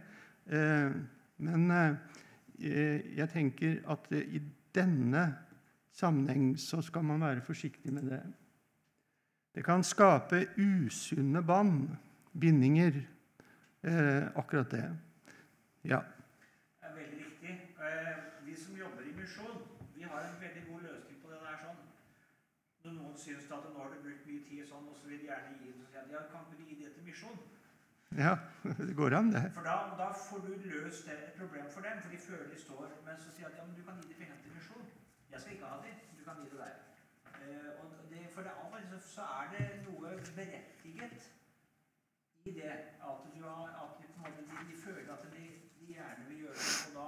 Men 1.39 1.71
jeg 2.59 3.29
tenker 3.31 3.77
at 3.87 4.11
i 4.11 4.41
denne 4.75 5.23
sammenheng 5.95 6.57
så 6.59 6.81
skal 6.83 7.07
man 7.07 7.23
være 7.23 7.45
forsiktig 7.47 7.93
med 7.95 8.11
det. 8.11 8.19
Det 9.59 9.65
kan 9.67 9.81
skape 9.83 10.37
usunne 10.55 11.41
bånd, 11.43 11.89
bindinger, 12.31 12.95
akkurat 14.39 14.71
det. 14.71 14.85
Ja. 15.83 15.99
Det 16.79 16.87
er 16.87 16.93
veldig 16.95 17.17
riktig. 17.25 17.57
Vi 18.45 18.55
som 18.55 18.77
jobber 18.79 19.03
i 19.03 19.11
misjon, 19.17 19.57
vi 19.97 20.07
har 20.07 20.23
en 20.29 20.39
veldig 20.45 20.63
god 20.69 20.85
løsning 20.87 21.19
på 21.19 21.33
det 21.33 21.41
der 21.43 21.59
sånn. 21.65 21.83
Når 22.85 22.95
noen 23.01 23.19
syns 23.19 23.51
at 23.51 23.67
nå 23.67 23.75
har 23.81 23.91
du 23.91 23.99
brukt 24.05 24.29
mye 24.31 24.47
tid 24.47 24.63
sånn, 24.71 24.87
og 24.87 24.95
så 24.95 25.11
vil 25.11 25.19
de 25.25 25.27
gjerne 25.27 25.51
gi 25.57 25.67
det, 25.67 25.75
så 25.81 25.91
sier 25.91 26.07
de 26.07 26.15
ja, 26.15 26.25
kan 26.31 26.47
ikke 26.47 26.61
du 26.61 26.71
gi 26.71 26.79
det 26.85 26.95
til 26.95 27.07
misjon? 27.11 27.41
Ja, 28.15 28.37
det 28.79 28.95
går 28.95 29.17
an, 29.19 29.33
det. 29.35 29.43
For 29.59 29.67
da, 29.67 29.79
da 29.99 30.13
får 30.29 30.45
du 30.47 30.53
løst 30.69 31.11
et 31.11 31.33
problem 31.41 31.67
for 31.75 31.83
dem, 31.83 31.99
for 31.99 32.15
de 32.15 32.27
føler 32.29 32.47
de 32.47 32.63
står 32.63 32.95
Men 33.03 33.19
så 33.19 33.35
sier 33.35 33.51
de 33.51 33.57
at 33.57 33.59
ja, 33.59 33.67
men 33.67 33.75
du 33.75 33.83
kan 33.83 33.99
gi 33.99 34.07
de 34.13 34.21
pengene 34.23 34.39
til 34.39 34.55
misjon. 34.55 34.87
Jeg 35.33 35.43
skal 35.43 35.59
ikke 35.59 35.73
ha 35.73 35.81
de, 35.83 35.97
du 36.15 36.23
kan 36.23 36.39
gi 36.45 36.47
det 36.47 36.63
der. 36.63 36.85
Eh, 37.41 37.83
det, 38.11 38.23
for 38.33 38.41
det 38.41 38.51
andre 38.65 38.99
så 38.99 39.21
er 39.21 39.51
det 39.55 39.65
noe 39.85 40.15
berettiget 40.35 41.29
i 42.45 42.51
det 42.51 42.71
at, 42.71 43.19
du 43.35 43.43
har, 43.43 43.67
at 43.83 43.91
de, 43.99 44.07
de, 44.35 44.43
de, 44.71 44.77
føler 44.85 45.13
at 45.13 45.25
de, 45.33 45.45
de, 45.79 45.93
gjerne 45.93 46.25
vil 46.27 46.37
gjøre 46.45 46.53
det, 46.53 46.71
og 46.87 46.93
da 46.97 47.07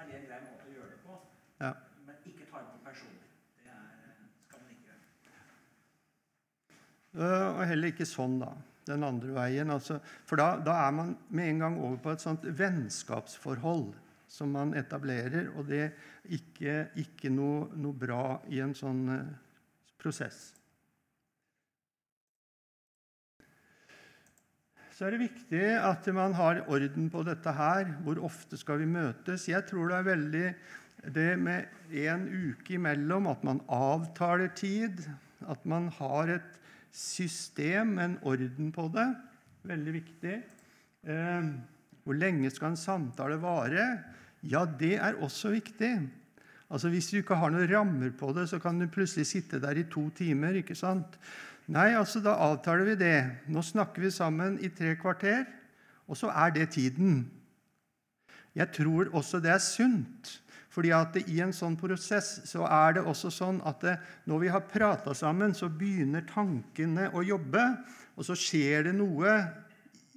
er 0.00 0.06
det 0.06 0.18
en 0.18 0.26
grei 0.28 0.40
måte 0.46 0.68
å 0.68 0.74
gjøre 0.74 0.90
det 0.90 1.00
på. 1.06 1.18
Ja. 1.60 1.72
Men 2.06 2.26
ikke 2.26 2.48
ta 2.50 2.64
det 2.64 2.72
på 2.72 2.78
ikke 2.90 3.06
gjøre. 7.14 7.40
og 7.60 7.66
heller 7.70 7.92
ikke 7.92 8.08
sånn, 8.08 8.38
da. 8.42 8.52
Den 8.86 9.04
andre 9.06 9.30
veien. 9.36 9.70
Altså, 9.70 10.00
for 10.26 10.40
da, 10.40 10.56
da, 10.58 10.72
er 10.88 10.94
man 10.96 11.14
med 11.30 11.52
en 11.52 11.60
gang 11.62 11.76
over 11.78 12.00
på 12.02 12.14
et 12.16 12.24
sånt 12.24 12.46
vennskapsforhold 12.58 13.92
som 14.32 14.52
man 14.54 14.72
etablerer, 14.78 15.50
og 15.56 15.68
det 15.68 15.80
er 15.84 15.92
ikke, 16.32 16.76
ikke 17.02 17.30
noe, 17.32 17.68
noe, 17.76 17.92
bra 17.92 18.40
i 18.48 18.62
en 18.64 18.72
sånn 18.76 19.02
uh, 19.12 19.32
prosess. 20.00 20.54
Så 24.92 25.08
er 25.08 25.14
det 25.14 25.24
viktig 25.24 25.64
at 25.82 26.06
man 26.14 26.36
har 26.38 26.62
orden 26.70 27.08
på 27.12 27.24
dette 27.26 27.52
her. 27.56 27.88
Hvor 28.04 28.20
ofte 28.28 28.58
skal 28.60 28.78
vi 28.82 28.88
møtes? 28.88 29.48
Jeg 29.50 29.66
tror 29.66 29.90
det 29.90 29.98
er 29.98 30.08
veldig 30.08 30.46
det 31.16 31.30
med 31.40 31.96
en 32.04 32.28
uke 32.28 32.76
imellom, 32.76 33.26
at 33.26 33.42
man 33.44 33.60
avtaler 33.72 34.52
tid, 34.54 35.02
at 35.50 35.64
man 35.66 35.88
har 35.96 36.36
et 36.36 36.58
system, 36.94 37.96
en 37.98 38.18
orden 38.22 38.70
på 38.72 38.86
det. 38.94 39.08
Veldig 39.66 39.94
viktig. 39.96 40.36
Eh, 41.02 41.50
hvor 42.04 42.18
lenge 42.18 42.50
skal 42.54 42.72
en 42.72 42.78
samtale 42.78 43.40
vare? 43.42 43.86
Ja, 44.42 44.64
det 44.66 44.96
er 44.98 45.20
også 45.22 45.52
viktig. 45.54 45.94
Altså 46.72 46.88
Hvis 46.88 47.10
du 47.10 47.18
ikke 47.20 47.36
har 47.38 47.52
noen 47.52 47.68
rammer 47.70 48.10
på 48.16 48.32
det, 48.34 48.48
så 48.50 48.58
kan 48.58 48.78
du 48.80 48.88
plutselig 48.90 49.26
sitte 49.28 49.60
der 49.60 49.78
i 49.78 49.88
to 49.90 50.08
timer. 50.16 50.56
ikke 50.58 50.74
sant? 50.74 51.18
Nei, 51.68 51.92
altså 51.94 52.20
da 52.20 52.34
avtaler 52.42 52.84
vi 52.84 52.94
det. 52.98 53.18
Nå 53.46 53.62
snakker 53.62 54.02
vi 54.02 54.10
sammen 54.10 54.58
i 54.60 54.68
tre 54.68 54.96
kvarter, 54.96 55.44
og 56.08 56.16
så 56.16 56.32
er 56.32 56.50
det 56.50 56.70
tiden. 56.74 57.30
Jeg 58.54 58.72
tror 58.72 59.12
også 59.14 59.40
det 59.40 59.52
er 59.52 59.62
sunt. 59.62 60.38
Fordi 60.72 60.88
at 60.96 61.16
I 61.28 61.42
en 61.44 61.52
sånn 61.52 61.76
prosess 61.76 62.40
så 62.48 62.64
er 62.64 62.96
det 62.96 63.04
også 63.04 63.28
sånn 63.30 63.58
at 63.68 63.82
det, 63.84 63.98
når 64.24 64.38
vi 64.40 64.52
har 64.54 64.64
prata 64.64 65.12
sammen, 65.14 65.52
så 65.52 65.68
begynner 65.68 66.24
tankene 66.24 67.10
å 67.12 67.20
jobbe, 67.20 67.64
og 68.16 68.24
så 68.24 68.36
skjer 68.36 68.88
det 68.88 68.94
noe 68.96 69.34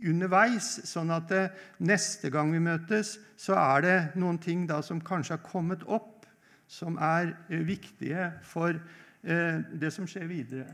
underveis, 0.10 0.68
sånn 0.88 1.14
at 1.14 1.30
det, 1.32 1.44
neste 1.84 2.32
gang 2.34 2.52
vi 2.54 2.62
møtes, 2.64 3.16
så 3.38 3.58
er 3.60 3.86
det 3.86 3.98
noen 4.20 4.40
ting 4.42 4.66
da 4.70 4.82
som 4.86 5.02
kanskje 5.04 5.38
har 5.38 5.46
kommet 5.46 5.86
opp, 5.86 6.26
som 6.68 6.98
er 6.98 7.34
eh, 7.50 7.62
viktige 7.66 8.32
for 8.46 8.74
eh, 8.74 9.62
det 9.74 9.92
som 9.94 10.08
skjer 10.10 10.28
videre. 10.30 10.68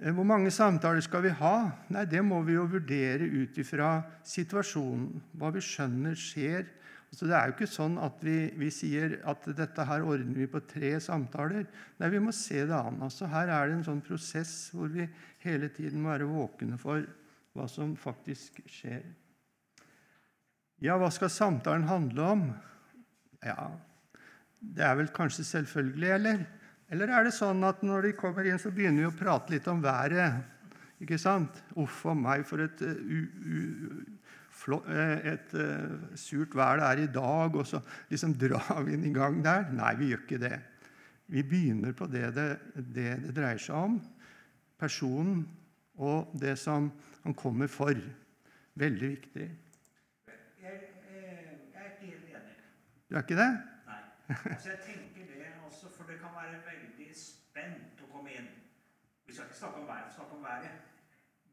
Eh, 0.00 0.12
hvor 0.16 0.24
mange 0.24 0.52
samtaler 0.54 1.04
skal 1.04 1.26
vi 1.26 1.36
ha? 1.42 1.56
Nei, 1.92 2.06
Det 2.08 2.22
må 2.24 2.40
vi 2.46 2.56
jo 2.56 2.68
vurdere 2.70 3.28
ut 3.28 3.58
ifra 3.60 3.98
situasjonen, 4.24 5.20
hva 5.36 5.52
vi 5.52 5.64
skjønner 5.64 6.16
skjer 6.16 6.68
så 7.10 7.26
Det 7.26 7.34
er 7.34 7.48
jo 7.48 7.54
ikke 7.56 7.66
sånn 7.66 7.96
at 7.98 8.20
vi, 8.22 8.36
vi, 8.54 8.68
sier 8.70 9.16
at 9.28 9.46
dette 9.58 9.86
her 9.86 10.04
ordner 10.06 10.44
vi 10.44 10.46
på 10.50 10.60
tre 10.70 10.92
samtaler. 11.02 11.64
Nei, 11.98 12.10
vi 12.12 12.20
må 12.22 12.30
se 12.34 12.62
det 12.62 12.76
an. 12.76 13.00
Altså, 13.02 13.26
her 13.30 13.50
er 13.50 13.66
det 13.66 13.80
en 13.80 13.86
sånn 13.88 14.04
prosess 14.04 14.70
hvor 14.74 14.92
vi 14.94 15.08
hele 15.42 15.72
tiden 15.74 16.04
må 16.04 16.12
være 16.12 16.28
våkne 16.30 16.78
for 16.78 17.02
hva 17.56 17.66
som 17.70 17.96
faktisk 17.98 18.60
skjer. 18.70 19.02
Ja, 20.80 20.96
hva 21.00 21.10
skal 21.12 21.32
samtalen 21.32 21.88
handle 21.88 22.28
om? 22.34 22.46
Ja, 23.44 23.70
det 24.60 24.84
er 24.86 24.96
vel 25.00 25.10
kanskje 25.12 25.44
selvfølgelig, 25.48 26.14
eller? 26.16 26.46
Eller 26.90 27.12
er 27.14 27.26
det 27.26 27.34
sånn 27.36 27.62
at 27.68 27.84
når 27.86 28.08
de 28.08 28.16
kommer 28.18 28.46
inn, 28.48 28.58
så 28.58 28.72
begynner 28.74 29.04
vi 29.04 29.10
å 29.10 29.18
prate 29.18 29.54
litt 29.54 29.68
om 29.70 29.82
været? 29.84 30.40
Ikke 31.00 31.18
sant? 31.20 31.62
Uff 31.80 32.02
a 32.10 32.14
meg, 32.16 32.42
for 32.48 32.64
et 32.64 32.82
uh, 32.84 32.96
u, 32.96 34.00
Eh, 34.68 35.32
et 35.32 35.54
uh, 35.56 36.16
surt 36.18 36.54
vær 36.56 36.80
det 36.80 36.88
er 36.88 37.02
i 37.04 37.12
dag, 37.12 37.54
og 37.56 37.66
så 37.66 37.80
liksom 38.10 38.34
drar 38.38 38.82
vi 38.84 38.96
den 38.96 39.08
i 39.08 39.14
gang 39.14 39.40
der. 39.44 39.70
Nei, 39.72 39.94
vi 39.96 40.10
gjør 40.10 40.24
ikke 40.26 40.40
det. 40.42 40.58
Vi 41.30 41.44
begynner 41.46 41.94
på 41.96 42.08
det 42.10 42.32
det, 42.36 42.48
det 42.74 43.08
det, 43.24 43.34
dreier 43.36 43.60
seg 43.62 43.76
om. 43.78 43.96
Personen 44.80 45.44
og 46.00 46.32
det 46.40 46.56
som 46.58 46.90
han 47.22 47.34
kommer 47.34 47.66
for. 47.66 47.94
Veldig 48.74 49.08
viktig. 49.08 49.48
Jeg, 50.26 50.38
jeg, 50.62 50.80
jeg 51.74 51.82
er 51.82 51.90
ikke 51.90 52.06
helt 52.06 52.24
enig. 52.24 52.56
Du 53.10 53.14
er 53.14 53.22
ikke 53.26 53.40
det? 53.42 53.50
Nei. 53.86 54.02
Altså, 54.28 54.70
jeg 54.70 54.80
tenker 54.86 55.34
det 55.34 55.52
også, 55.66 55.88
for 55.96 56.04
det 56.10 56.18
kan 56.22 56.34
være 56.36 56.62
veldig 56.70 57.10
spent 57.16 58.04
å 58.06 58.10
komme 58.12 58.34
inn. 58.38 58.50
Vi 59.26 59.34
skal 59.34 59.50
ikke 59.50 59.60
snakke 59.62 59.82
om 59.82 59.88
været, 59.88 60.14
snakke 60.14 60.38
om 60.38 60.44
været. 60.44 60.80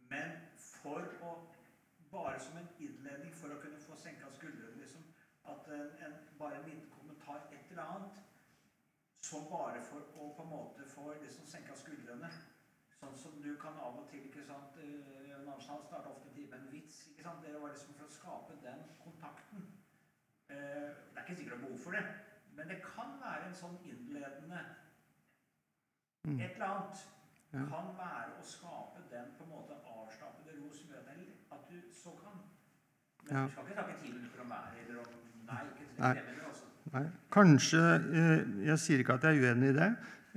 Men 0.09 0.35
for 0.57 1.03
å 1.21 1.33
bare 2.11 2.39
som 2.39 2.57
en 2.57 2.69
innledning 2.79 3.33
for 3.35 3.51
å 3.51 3.59
kunne 3.61 3.79
få 3.81 3.97
senka 3.99 4.29
skuldrene. 4.35 4.79
Liksom. 4.81 5.03
At 5.51 5.67
en, 5.73 5.89
en, 6.05 6.15
bare 6.39 6.59
en 6.59 6.69
liten 6.69 6.89
kommentar, 6.93 7.47
et 7.51 7.71
eller 7.71 7.83
annet, 7.83 8.21
som 9.29 9.47
bare 9.51 9.81
for 9.89 10.05
å 10.15 10.29
på 10.37 10.45
en 10.45 10.51
måte 10.51 10.87
få 10.91 11.11
liksom 11.23 11.47
senka 11.49 11.75
skuldrene. 11.75 12.29
Sånn 12.97 13.17
som 13.23 13.41
du 13.41 13.51
kan 13.61 13.77
av 13.77 13.99
og 14.01 14.07
til 14.11 14.23
ikke 14.27 14.45
sant, 14.45 14.77
uh, 14.77 15.41
han 15.47 15.59
starter 15.61 16.09
ofte 16.09 16.29
en 16.29 16.33
time 16.35 16.49
med 16.53 16.59
en 16.59 16.71
vits. 16.71 17.03
ikke 17.11 17.27
sant, 17.27 17.43
Det 17.45 17.61
var 17.61 17.73
liksom 17.73 17.93
for 17.97 18.07
å 18.07 18.15
skape 18.19 18.57
den 18.63 18.81
kontakten. 19.03 19.67
Uh, 20.49 20.55
det 20.55 21.17
er 21.17 21.25
ikke 21.25 21.37
sikkert 21.41 21.57
det 21.57 21.59
er 21.59 21.65
behov 21.67 21.83
for 21.85 21.97
det, 21.97 22.05
men 22.57 22.71
det 22.71 22.79
kan 22.85 23.17
være 23.21 23.47
en 23.49 23.61
sånn 23.61 23.77
innledende 23.85 24.63
mm. 26.23 26.39
Et 26.39 26.55
eller 26.55 26.69
annet 26.71 27.05
kan 27.51 27.91
være 27.97 28.33
å 28.39 28.43
skape 28.43 29.03
den 29.11 29.29
på 29.37 29.45
en 29.45 29.51
måte 29.53 29.77
avslappede 29.87 30.55
ro 30.57 30.71
som 30.75 30.91
gjør 30.91 31.05
at 31.55 31.69
du 31.69 31.77
så 31.95 32.11
kan. 32.23 32.41
Men 33.23 33.35
ja. 33.35 33.45
du 33.45 33.51
skal 33.51 33.63
ikke 33.63 33.73
snakke 33.73 33.95
ti 34.01 34.11
minutter 34.11 34.41
om 34.43 34.49
været 34.49 34.81
eller 34.87 34.99
om 34.99 35.15
Nei, 35.47 35.63
ikke 35.63 36.13
det 36.15 36.25
minutter. 36.25 36.47
Altså. 36.47 36.65
Nei. 36.93 37.05
Kanskje 37.31 37.83
eh, 38.21 38.65
Jeg 38.67 38.79
sier 38.83 39.03
ikke 39.03 39.17
at 39.17 39.27
jeg 39.27 39.37
er 39.37 39.47
uenig 39.47 39.71
i 39.71 39.77
det. 39.77 39.89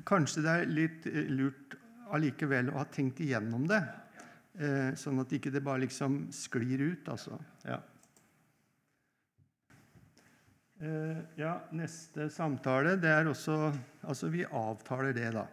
Kanskje 0.06 0.44
det 0.46 0.52
er 0.54 0.72
litt 0.78 1.08
eh, 1.10 1.32
lurt 1.40 1.69
allikevel 2.14 2.72
å 2.72 2.78
ha 2.80 2.86
tenkt 2.90 3.20
igjennom 3.24 3.66
det. 3.70 3.80
Eh, 4.60 4.90
sånn 4.98 5.22
at 5.22 5.32
ikke 5.32 5.52
det 5.54 5.62
bare 5.64 5.84
liksom 5.84 6.26
sklir 6.34 6.82
ut. 6.82 7.08
altså. 7.08 7.38
Ja. 7.64 7.78
Eh, 10.80 11.22
ja, 11.36 11.54
neste 11.76 12.30
samtale, 12.32 12.96
det 12.96 13.10
er 13.12 13.28
også 13.28 13.72
Altså, 14.02 14.30
vi 14.32 14.44
avtaler 14.44 15.12
det, 15.12 15.32
da. 15.36 15.46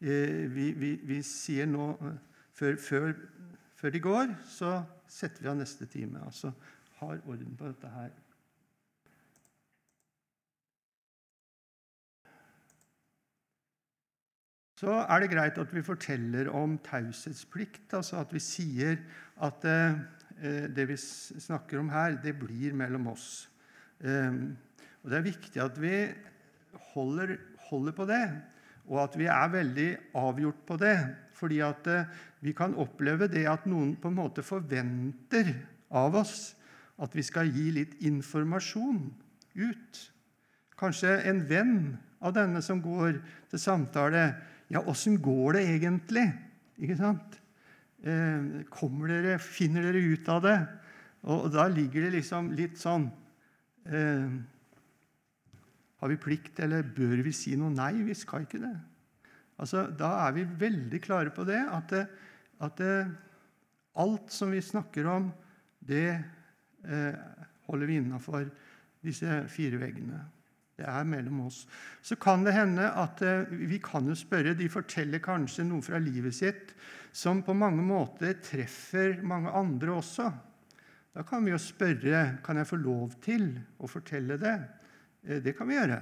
Eh, 0.00 0.44
vi, 0.52 0.72
vi, 0.76 0.94
vi 1.02 1.22
sier 1.24 1.66
nå 1.66 1.94
før, 2.52 2.76
før, 2.76 3.14
før 3.74 3.90
de 3.90 4.00
går, 4.04 4.34
så 4.46 4.82
setter 5.08 5.42
vi 5.42 5.48
av 5.48 5.56
neste 5.56 5.88
time. 5.88 6.20
Altså 6.26 6.52
har 7.00 7.20
orden 7.26 7.56
på 7.56 7.68
dette 7.68 7.90
her. 7.90 8.12
Så 14.84 14.98
er 15.00 15.22
det 15.22 15.30
greit 15.32 15.58
at 15.60 15.70
vi 15.72 15.82
forteller 15.84 16.50
om 16.52 16.76
taushetsplikt, 16.84 17.86
altså 17.96 18.18
at 18.20 18.32
vi 18.34 18.42
sier 18.42 18.98
at 19.42 19.64
eh, 19.64 19.96
det 20.76 20.84
vi 20.90 20.96
snakker 21.00 21.80
om 21.80 21.88
her, 21.88 22.18
det 22.20 22.34
blir 22.36 22.76
mellom 22.76 23.08
oss. 23.14 23.46
Eh, 24.04 24.36
og 25.00 25.10
Det 25.10 25.18
er 25.18 25.24
viktig 25.30 25.62
at 25.64 25.80
vi 25.80 25.94
holder, 26.92 27.36
holder, 27.70 27.96
på 27.96 28.08
det, 28.12 28.24
og 28.84 29.00
at 29.06 29.16
vi 29.16 29.28
er 29.32 29.52
veldig 29.52 29.90
avgjort 30.20 30.64
på 30.68 30.76
det. 30.80 30.96
Fordi 31.32 31.62
at 31.64 31.88
eh, 31.88 32.12
vi 32.44 32.52
kan 32.52 32.76
oppleve 32.76 33.28
det 33.32 33.48
at 33.48 33.64
noen 33.64 33.96
på 33.96 34.12
en 34.12 34.20
måte 34.20 34.44
forventer 34.44 35.54
av 35.96 36.20
oss 36.20 36.52
at 37.00 37.14
vi 37.16 37.24
skal 37.24 37.48
gi 37.48 37.70
litt 37.74 37.96
informasjon 38.04 39.06
ut. 39.56 40.00
Kanskje 40.76 41.22
en 41.24 41.40
venn 41.48 41.78
av 42.24 42.34
denne 42.36 42.60
som 42.64 42.82
går 42.84 43.16
til 43.50 43.60
samtale, 43.60 44.28
ja, 44.74 44.82
åssen 44.90 45.20
går 45.22 45.58
det 45.58 45.66
egentlig? 45.70 46.24
Ikke 46.82 46.96
sant? 46.98 47.36
Eh, 48.04 48.64
kommer 48.74 49.12
dere, 49.12 49.36
finner 49.40 49.86
dere 49.86 50.02
ut 50.02 50.30
av 50.32 50.42
det? 50.44 50.56
Og, 51.24 51.46
da 51.54 51.68
ligger 51.70 52.04
det 52.04 52.16
liksom 52.18 52.50
litt 52.52 52.76
sånn 52.76 53.06
eh, 53.88 54.26
Har 56.02 56.10
vi 56.10 56.18
plikt, 56.20 56.58
eller 56.60 56.84
bør 56.84 57.22
vi 57.24 57.32
si 57.32 57.54
noe? 57.56 57.72
Nei, 57.72 58.02
vi 58.04 58.16
skal 58.18 58.44
ikke 58.44 58.60
det. 58.60 58.74
Altså, 59.62 59.86
da 59.94 60.10
er 60.26 60.34
vi 60.36 60.44
veldig 60.66 61.00
klare 61.00 61.32
på 61.32 61.46
det, 61.48 61.62
at, 61.62 61.94
at 62.66 62.82
alt 63.94 64.34
som 64.34 64.50
vi 64.52 64.60
snakker 64.60 65.06
om, 65.08 65.30
det 65.78 66.10
eh, 66.84 67.16
holder 67.68 67.88
vi 67.88 67.98
innafor 68.00 68.48
disse 69.04 69.44
fire 69.52 69.78
veggene. 69.80 70.20
Det 70.74 70.86
er 70.90 71.06
mellom 71.06 71.44
oss. 71.46 71.64
Så 72.02 72.16
kan 72.18 72.42
det 72.42 72.56
hende 72.56 72.88
at 72.98 73.22
eh, 73.22 73.50
vi 73.70 73.78
kan 73.82 74.08
jo 74.10 74.16
spørre 74.18 74.56
De 74.58 74.66
forteller 74.70 75.22
kanskje 75.22 75.66
noe 75.68 75.84
fra 75.84 76.00
livet 76.02 76.34
sitt 76.34 76.74
som 77.14 77.44
på 77.46 77.54
mange 77.54 77.82
måter 77.86 78.34
treffer 78.42 79.20
mange 79.22 79.52
andre 79.54 79.92
også. 79.94 80.26
Da 81.14 81.22
kan 81.22 81.44
vi 81.46 81.52
jo 81.52 81.60
spørre 81.62 82.24
kan 82.42 82.58
jeg 82.58 82.66
få 82.66 82.78
lov 82.82 83.14
til 83.22 83.52
å 83.78 83.90
fortelle 83.90 84.38
det. 84.42 84.56
Eh, 85.22 85.38
det 85.44 85.54
kan 85.54 85.70
vi 85.70 85.78
gjøre. 85.78 86.00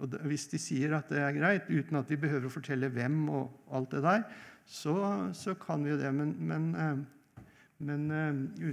Og 0.00 0.16
Hvis 0.28 0.48
de 0.52 0.60
sier 0.60 0.96
at 0.96 1.12
det 1.12 1.20
er 1.20 1.36
greit, 1.36 1.68
uten 1.68 2.00
at 2.00 2.08
vi 2.08 2.20
behøver 2.20 2.48
å 2.48 2.52
fortelle 2.52 2.88
hvem, 2.92 3.20
og 3.32 3.68
alt 3.76 3.92
det 3.92 4.02
der, 4.04 4.24
så, 4.64 4.96
så 5.36 5.54
kan 5.60 5.84
vi 5.84 5.92
jo 5.92 6.00
det. 6.00 6.14
Men, 6.16 6.32
men, 6.40 6.72
eh, 6.72 7.44
men 7.84 8.08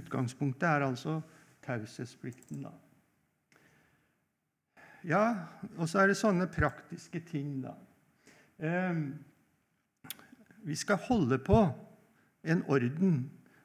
utgangspunktet 0.00 0.70
er 0.70 0.88
altså 0.88 1.20
taushetsplikten. 1.64 2.64
da. 2.64 2.72
Ja, 5.04 5.24
og 5.76 5.88
så 5.90 6.00
er 6.00 6.08
det 6.08 6.16
sånne 6.16 6.46
praktiske 6.48 7.20
ting, 7.28 7.58
da. 7.64 7.74
Eh, 8.56 9.00
vi 10.64 10.76
skal 10.80 11.02
holde 11.10 11.38
på 11.44 11.58
en 12.48 12.62
orden. 12.72 13.18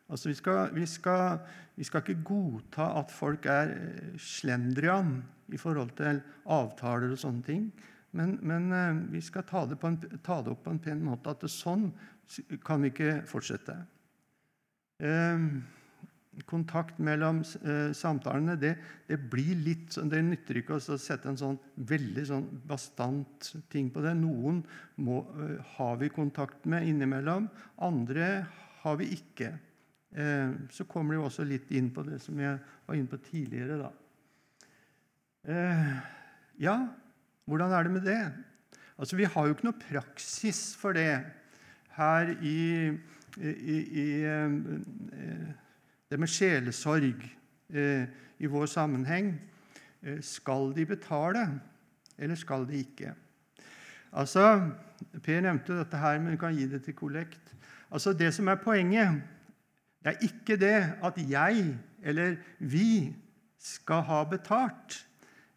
Altså, 0.09 0.29
vi 0.29 0.35
skal, 0.35 0.73
vi, 0.75 0.85
skal, 0.85 1.39
vi 1.75 1.87
skal, 1.87 2.03
ikke 2.03 2.23
godta 2.27 2.89
at 2.99 3.11
folk 3.13 3.45
er 3.47 3.71
eh, 3.75 4.17
slendrian 4.19 5.19
i 5.53 5.57
forhold 5.57 5.95
til 5.99 6.19
avtaler 6.49 7.13
og 7.13 7.21
sånne 7.21 7.45
ting. 7.47 7.69
Men, 8.11 8.35
men 8.41 8.71
eh, 8.75 9.01
vi 9.13 9.21
skal 9.23 9.47
ta 9.47 9.63
det, 9.69 9.79
en, 9.85 9.99
ta 10.25 10.41
det, 10.41 10.51
opp 10.51 10.65
på 10.65 10.75
en 10.75 10.83
pen 10.83 11.05
måte. 11.05 11.31
At 11.31 11.45
det, 11.45 11.53
sånn 11.53 11.91
kan 12.65 12.83
vi 12.83 12.91
ikke 12.91 13.21
fortsette. 13.29 13.77
Eh, 14.99 15.47
kontakt 16.47 16.99
mellom 17.03 17.41
eh, 17.41 17.91
samtalene, 17.95 18.55
det, 18.59 18.73
det, 19.09 19.17
blir 19.31 19.57
litt 19.63 19.95
sånn, 19.95 20.09
Det 20.11 20.21
nytter 20.23 20.59
ikke 20.61 20.77
å 20.77 20.97
sette 20.97 21.29
en 21.31 21.39
sånn 21.39 21.57
veldig 21.89 22.25
sånn 22.27 22.45
bastant 22.69 23.51
ting 23.71 23.89
på 23.93 24.03
det. 24.05 24.13
Noen 24.19 24.61
må, 25.03 25.21
eh, 25.39 25.57
har 25.77 25.97
vi 26.01 26.11
kontakt 26.13 26.67
med 26.69 26.87
innimellom, 26.87 27.49
andre 27.85 28.29
har 28.83 28.99
vi 29.01 29.11
ikke. 29.17 29.53
Eh, 30.15 30.51
så 30.73 30.85
kommer 30.89 31.15
det 31.15 31.21
jo 31.21 31.27
også 31.29 31.47
litt 31.47 31.71
inn 31.75 31.91
på 31.95 32.05
det 32.07 32.21
som 32.23 32.39
jeg 32.39 32.59
var 32.85 32.99
inne 32.99 33.11
på 33.11 33.21
tidligere. 33.29 33.81
da. 33.83 33.91
Ja, 36.59 36.75
hvordan 37.47 37.71
er 37.71 37.83
det 37.87 37.91
med 37.93 38.03
det? 38.05 38.21
Altså, 38.99 39.15
Vi 39.15 39.23
har 39.23 39.47
jo 39.47 39.53
ikke 39.55 39.69
noe 39.69 39.79
praksis 39.79 40.75
for 40.75 40.93
det 40.93 41.23
her 41.95 42.33
i, 42.43 42.91
i, 43.39 43.49
i, 43.49 43.77
i 44.03 44.07
det 46.09 46.19
med 46.19 46.31
sjelesorg 46.31 47.25
eh, 47.69 48.05
i 48.39 48.49
vår 48.49 48.65
sammenheng. 48.65 49.33
Eh, 50.01 50.21
skal 50.21 50.73
de 50.75 50.85
betale, 50.85 51.45
eller 52.17 52.35
skal 52.35 52.67
de 52.67 52.79
ikke? 52.83 53.13
Altså, 54.11 54.71
Per 55.23 55.41
nevnte 55.41 55.77
dette 55.77 55.97
her, 55.97 56.17
men 56.19 56.33
vi 56.33 56.39
kan 56.41 56.55
gi 56.55 56.65
det 56.67 56.81
til 56.83 56.93
kollekt. 56.97 57.53
Altså, 57.91 58.13
Det 58.13 58.33
som 58.33 58.47
er 58.47 58.55
poenget, 58.55 59.21
det 60.03 60.13
er 60.13 60.25
ikke 60.25 60.57
det 60.57 60.93
at 61.03 61.17
jeg 61.29 61.77
eller 62.03 62.35
vi 62.59 63.15
skal 63.59 64.01
ha 64.07 64.23
betalt. 64.23 65.05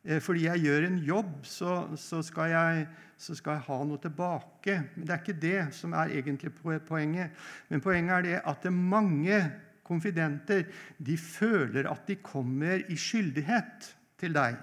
Eh, 0.05 0.21
fordi 0.21 0.45
jeg 0.45 0.61
gjør 0.61 0.87
en 0.87 0.99
jobb, 0.99 1.47
så, 1.47 1.97
så, 1.97 2.23
skal 2.23 2.51
jeg, 2.51 2.87
så, 3.17 3.35
skal 3.35 3.53
jeg, 3.59 3.67
ha 3.69 3.83
noe 3.85 3.99
tilbake. 4.03 4.81
Men 4.97 5.07
Det 5.07 5.15
er 5.15 5.23
ikke 5.23 5.41
det 5.43 5.75
som 5.75 5.93
er 5.93 6.15
egentlig 6.19 6.53
poenget. 6.89 7.31
Men 7.69 7.81
poenget 7.81 8.17
er 8.17 8.23
det 8.23 8.41
at 8.45 8.63
det 8.63 8.73
mange 8.73 9.39
konfidenter 9.87 10.67
de 10.99 11.17
føler 11.19 11.89
at 11.91 12.07
de 12.09 12.19
kommer 12.23 12.85
i 12.89 12.99
skyldighet 12.99 13.89
til 14.21 14.37
deg. 14.37 14.59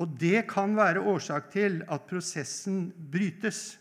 Og 0.00 0.16
det 0.18 0.46
kan 0.50 0.74
være 0.76 1.04
årsak 1.04 1.50
til 1.52 1.82
at 1.90 2.08
prosessen 2.08 2.88
brytes. 3.12 3.78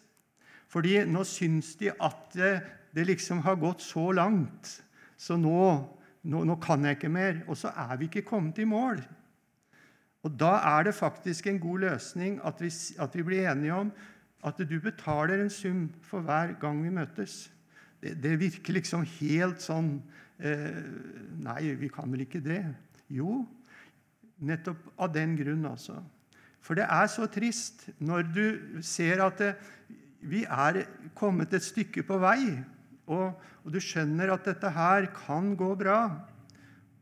Fordi 0.71 1.01
nå 1.10 1.23
syns 1.27 1.73
de 1.79 1.89
at 1.91 2.36
det, 2.36 2.51
det 2.95 3.07
liksom 3.07 3.41
har 3.45 3.57
gått 3.60 3.84
så 3.84 4.12
langt, 4.15 4.77
så 5.17 5.38
nå, 5.39 5.63
nå, 6.23 6.43
nå 6.47 6.55
kan 6.63 6.86
jeg 6.86 6.99
ikke 6.99 7.12
mer. 7.12 7.41
Og 7.47 7.57
så 7.57 7.73
er 7.75 7.97
vi 7.97 8.10
ikke 8.10 8.27
kommet 8.27 8.62
i 8.62 8.67
mål. 8.67 9.01
Og 10.21 10.31
Da 10.38 10.53
er 10.77 10.84
det 10.86 10.95
faktisk 10.95 11.47
en 11.47 11.60
god 11.60 11.79
løsning 11.79 12.39
at 12.45 12.62
vi, 12.62 12.69
at 12.99 13.15
vi 13.15 13.23
blir 13.25 13.47
enige 13.49 13.73
om 13.73 13.91
at 14.45 14.57
du 14.57 14.77
betaler 14.81 15.41
en 15.41 15.49
sum 15.49 15.89
for 16.05 16.21
hver 16.25 16.53
gang 16.62 16.84
vi 16.84 16.93
møtes. 16.93 17.49
Det, 18.01 18.15
det 18.21 18.37
virker 18.41 18.77
liksom 18.79 19.05
helt 19.19 19.61
sånn 19.61 19.93
eh, 20.41 20.81
Nei, 21.41 21.73
vi 21.77 21.89
kan 21.93 22.09
vel 22.11 22.25
ikke 22.25 22.41
det? 22.43 22.63
Jo, 23.11 23.41
nettopp 24.41 24.89
av 25.01 25.13
den 25.13 25.35
grunn, 25.37 25.63
altså. 25.69 25.99
For 26.61 26.77
det 26.77 26.85
er 26.85 27.07
så 27.09 27.27
trist 27.29 27.87
når 28.01 28.27
du 28.33 28.45
ser 28.85 29.23
at 29.25 29.39
det, 29.41 29.53
vi 30.21 30.43
er 30.45 30.83
kommet 31.17 31.53
et 31.57 31.65
stykke 31.65 32.03
på 32.05 32.19
vei, 32.21 32.53
og, 33.09 33.33
og, 33.63 33.71
du 33.73 33.79
skjønner 33.81 34.29
at 34.33 34.45
dette 34.45 34.69
her 34.73 35.07
kan 35.15 35.55
gå 35.57 35.71
bra. 35.79 36.03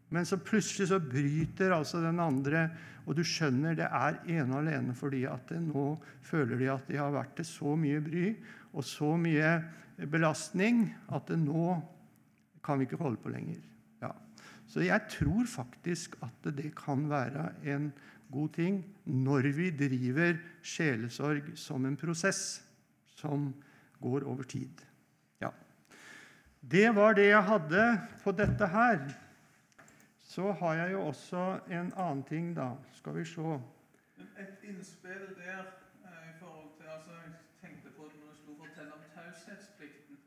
Men 0.09 0.25
så 0.25 0.39
plutselig 0.41 0.89
så 0.89 1.01
bryter 1.03 1.75
altså 1.75 1.99
den 2.01 2.21
andre, 2.23 2.69
og 3.05 3.17
du 3.17 3.23
skjønner 3.25 3.75
det 3.77 3.89
er 3.89 4.21
ene 4.29 4.53
og 4.53 4.61
alene 4.61 4.95
fordi 4.97 5.23
at 5.29 5.51
nå 5.57 5.91
føler 6.25 6.59
de 6.59 6.71
at 6.71 6.89
de 6.89 6.97
har 6.99 7.13
vært 7.13 7.35
til 7.39 7.47
så 7.47 7.75
mye 7.79 8.01
bry 8.05 8.25
og 8.69 8.85
så 8.85 9.15
mye 9.17 9.53
belastning 10.07 10.87
at 11.11 11.29
nå 11.35 11.79
kan 12.63 12.79
vi 12.79 12.87
ikke 12.87 13.01
holde 13.01 13.19
på 13.21 13.31
lenger. 13.33 13.61
Ja. 14.01 14.13
Så 14.67 14.83
jeg 14.85 15.07
tror 15.11 15.45
faktisk 15.49 16.15
at 16.23 16.51
det 16.55 16.71
kan 16.77 17.09
være 17.09 17.49
en 17.67 17.91
god 18.31 18.49
ting 18.53 18.83
når 19.05 19.49
vi 19.57 19.69
driver 19.73 20.37
sjelesorg 20.61 21.51
som 21.57 21.85
en 21.85 21.97
prosess 21.97 22.61
som 23.17 23.51
går 23.99 24.27
over 24.29 24.43
tid. 24.43 24.83
Ja. 25.41 25.49
Det 26.61 26.95
var 26.95 27.13
det 27.13 27.31
jeg 27.31 27.43
hadde 27.43 27.85
på 28.23 28.31
dette 28.31 28.67
her. 28.67 29.01
Så 30.29 30.51
har 30.51 30.73
jeg 30.73 30.91
jo 30.91 31.01
også 31.07 31.59
en 31.67 31.93
annen 31.97 32.23
ting, 32.23 32.55
da. 32.55 32.75
Skal 32.93 33.15
vi 33.17 33.25
se. 33.25 33.41
Et 34.39 34.57
innspill 34.63 35.33
der 35.35 35.65
eh, 36.05 36.29
i 36.29 36.35
forhold 36.39 36.69
til 36.77 36.85
altså 36.85 37.11
Jeg 37.11 37.33
tenkte 37.61 37.89
på 37.97 38.03
når 38.03 38.29
det 38.29 38.37
sto 38.37 38.51
'fortell 38.55 38.91
om 38.93 39.01
taushetsplikten'. 39.15 40.15
Um, 40.15 40.19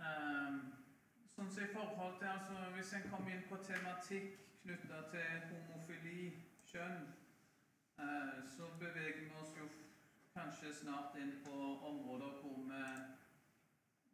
sånn 0.00 1.50
som 1.50 1.62
i 1.64 1.72
forhold 1.74 2.18
til, 2.18 2.28
altså 2.28 2.70
Hvis 2.74 2.92
en 2.94 3.08
kommer 3.10 3.32
inn 3.34 3.46
på 3.48 3.58
tematikk 3.64 4.36
knytta 4.62 5.00
til 5.12 5.46
homofili, 5.50 6.32
kjønn, 6.70 7.06
eh, 7.98 8.34
så 8.56 8.68
beveger 8.80 9.22
vi 9.24 9.30
oss 9.40 9.54
jo 9.56 9.68
kanskje 10.34 10.72
snart 10.82 11.16
inn 11.20 11.32
på 11.44 11.54
områder 11.90 12.36
hvor 12.40 12.58
vi 12.68 12.82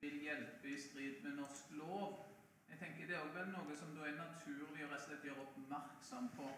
vil 0.01 0.23
hjelpe 0.23 0.71
i 0.71 0.79
strid 0.81 1.23
med 1.25 1.37
norsk 1.41 1.71
lov. 1.71 2.23
Jeg 2.69 2.79
tenker 2.79 3.07
Det 3.07 3.17
er 3.17 3.35
vel 3.35 3.53
noe 3.55 3.77
som 3.77 3.95
da 3.95 4.07
er 4.07 4.17
naturlig 4.19 4.71
å 4.71 4.77
gjøre 4.77 5.43
oppmerksom 5.47 6.31
på. 6.37 6.49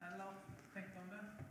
Eller 0.00 0.44
tenk 0.74 0.96
om 0.96 1.10
det. 1.10 1.49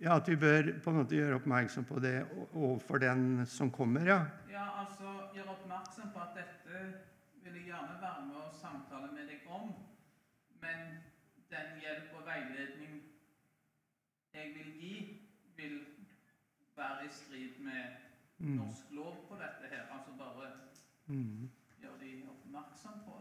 Ja, 0.00 0.16
At 0.16 0.28
vi 0.28 0.36
bør 0.36 0.62
på 0.84 0.90
en 0.90 0.96
måte 0.96 1.16
gjøre 1.16 1.36
oppmerksom 1.36 1.84
på 1.84 1.98
det 2.00 2.14
overfor 2.56 2.98
den 3.02 3.46
som 3.46 3.70
kommer, 3.70 4.06
ja. 4.08 4.20
Ja, 4.50 4.64
altså 4.80 5.10
gjøre 5.34 5.52
oppmerksom 5.58 6.08
på 6.14 6.22
at 6.22 6.38
dette 6.38 6.80
vil 7.44 7.58
jeg 7.58 7.66
gjerne 7.68 7.98
være 8.00 8.26
med 8.26 8.36
og 8.40 8.54
samtale 8.56 9.10
med 9.12 9.28
deg 9.28 9.44
om, 9.48 9.74
men 10.62 10.86
den 11.52 11.76
hjelp 11.82 12.14
og 12.16 12.24
veiledning 12.30 13.02
jeg 14.34 14.52
vil 14.56 14.72
gi, 14.80 14.94
vil 15.56 15.76
være 16.76 17.04
i 17.04 17.12
strid 17.12 17.60
med 17.64 17.96
Mm. 18.40 18.56
norsk 18.56 18.88
lov 18.96 19.16
på 19.28 19.34
dette 19.36 19.68
her. 19.68 19.82
Altså 19.92 20.10
bare 20.18 20.46
Mm. 21.06 21.50
gjøre 21.80 21.98
de 22.00 22.22
oppmerksom 22.28 23.02
på. 23.04 23.19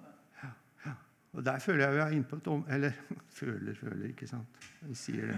Og 1.37 1.45
der 1.45 1.59
føler 1.61 1.85
jeg 1.85 1.93
vi 1.93 2.01
er 2.01 2.13
inne 2.17 2.25
på 2.25 2.39
et 2.39 2.47
om... 2.49 2.63
Eller 2.73 2.95
føler, 3.39 3.75
føler, 3.77 4.07
ikke 4.09 4.27
sant? 4.27 4.69
Vi 4.81 4.95
sier 4.97 5.29
det. 5.29 5.37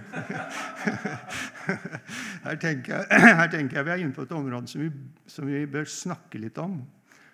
her, 2.45 2.55
tenker 2.55 2.95
jeg, 2.95 3.21
her 3.39 3.51
tenker 3.51 3.81
jeg 3.81 3.87
vi 3.87 3.93
er 3.95 4.03
inne 4.05 4.15
på 4.15 4.25
et 4.27 4.35
område 4.37 4.71
som 4.71 4.85
vi, 4.85 4.91
som 5.27 5.49
vi 5.49 5.65
bør 5.67 5.89
snakke 5.89 6.39
litt 6.39 6.61
om. 6.63 6.79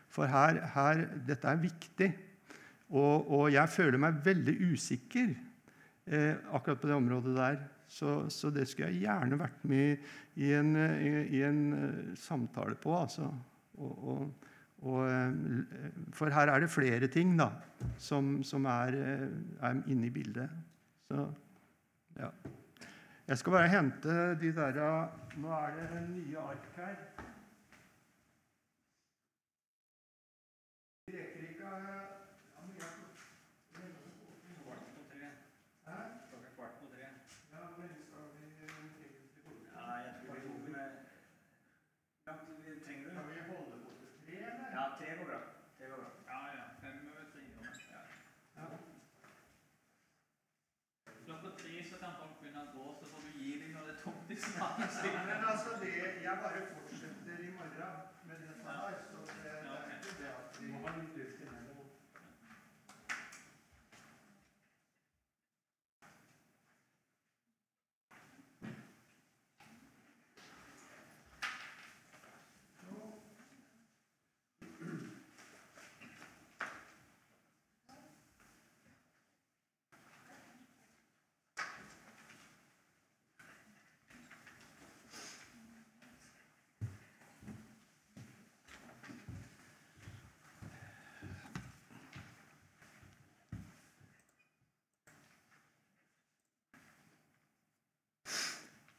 For 0.10 0.30
her, 0.32 0.64
her 0.74 1.06
Dette 1.28 1.52
er 1.52 1.62
viktig. 1.62 2.10
Og, 2.88 3.28
og 3.30 3.50
jeg 3.52 3.70
føler 3.70 4.00
meg 4.02 4.22
veldig 4.26 4.56
usikker 4.72 5.34
eh, 6.08 6.36
akkurat 6.56 6.80
på 6.82 6.90
det 6.90 6.96
området 6.98 7.36
der. 7.38 7.60
Så, 7.88 8.26
så 8.34 8.50
det 8.52 8.66
skulle 8.68 8.90
jeg 8.92 9.06
gjerne 9.06 9.40
vært 9.40 9.64
med 9.68 10.10
i 10.40 10.52
en, 10.56 10.74
i, 10.76 11.42
en 11.46 11.62
eh, 11.78 12.16
samtale 12.20 12.76
på. 12.80 12.96
altså. 12.98 13.30
Og, 13.78 14.08
og, 14.08 14.47
og, 14.82 15.08
eh, 15.10 15.32
for 16.14 16.30
her 16.30 16.48
er 16.54 16.60
det 16.60 16.70
flere 16.70 17.08
ting 17.08 17.38
da, 17.40 17.50
som, 17.98 18.44
som 18.44 18.66
er, 18.66 18.94
eh, 18.98 19.28
er 19.62 19.82
inne 19.88 20.08
i 20.08 20.14
bildet. 20.14 20.50
Så, 21.10 21.28
ja. 22.20 22.30
Jeg 23.28 23.38
skal 23.38 23.52
bare 23.52 23.68
hente 23.74 24.10
de 24.40 24.52
der 24.56 24.78
Nå 25.38 25.50
er 25.52 25.74
det 25.76 26.04
nye 26.10 26.38
ark 26.40 26.68
her. 26.76 26.96
Vi 31.08 31.14
rekker 31.18 31.42
ikke 31.50 31.64
ja, 31.64 31.78
men 32.62 32.76
jeg- 32.78 32.96
Kvart 34.64 34.84
på 34.96 35.02
tre. 35.12 35.28
Hæ? 35.88 35.98
Klokka 36.30 36.50
kvart 36.56 36.74
på 36.80 36.86
tre. 36.94 37.04
Ja, 37.54 37.60
hvor 37.68 37.82
lenge 37.82 37.98
skal 38.08 38.24
vi 38.34 38.40
egentlig 38.44 39.10
holde 39.44 39.60
på? 39.66 39.76
Ja, 39.76 39.94
jeg 40.06 40.14
tror 40.20 40.34
vi 40.36 40.42
går 40.48 40.60
med 40.78 40.90
Hvor 42.24 42.32
lang 42.32 42.40
tid 42.64 42.76
trenger 42.86 43.04
du? 43.04 43.10
Skal 43.16 43.26
vi 43.30 43.40
holde 43.52 43.78
på 43.86 43.92
til 44.00 44.10
tre, 44.26 44.36
eller? 44.50 44.68
Ja, 44.78 44.84
tre 44.98 45.08
går 45.20 45.26
bra. 45.32 45.40
Tre 45.78 45.86
går 45.92 46.00
bra. 46.04 46.10
Ja, 46.32 46.40
ja. 46.58 46.64
Fem 46.82 46.96
over 47.12 47.26
tre. 47.34 47.42
Ja. 47.94 48.02
Ja. 48.60 48.66
Klokka 51.26 51.50
tre 51.62 51.74
så 51.90 51.96
kan 52.04 52.12
folk 52.22 52.36
begynne 52.42 52.62
å 52.68 52.74
gå, 52.76 52.86
så 53.00 53.06
får 53.12 53.22
du 53.26 53.32
gi 53.44 53.52
dem 53.62 53.72
når 53.78 53.86
Men 54.38 55.44
altså, 55.52 55.70
det, 55.82 55.94
jeg 56.24 56.38
bare 56.44 56.62
fortsetter 56.74 57.38
i 57.48 57.52
morgen 57.58 57.94
med 58.28 58.36
dette 58.36 58.64
her. 58.66 58.94
Så 59.12 59.18
det, 59.44 59.44
det 59.44 59.52
er 59.52 59.96
ikke 59.98 60.14
det 60.20 60.30
at 60.40 60.62
vi 60.62 60.72
må 60.72 60.78
ha 60.88 60.94
litt 60.98 61.18
luft 61.18 61.42
innimellom. 61.42 61.68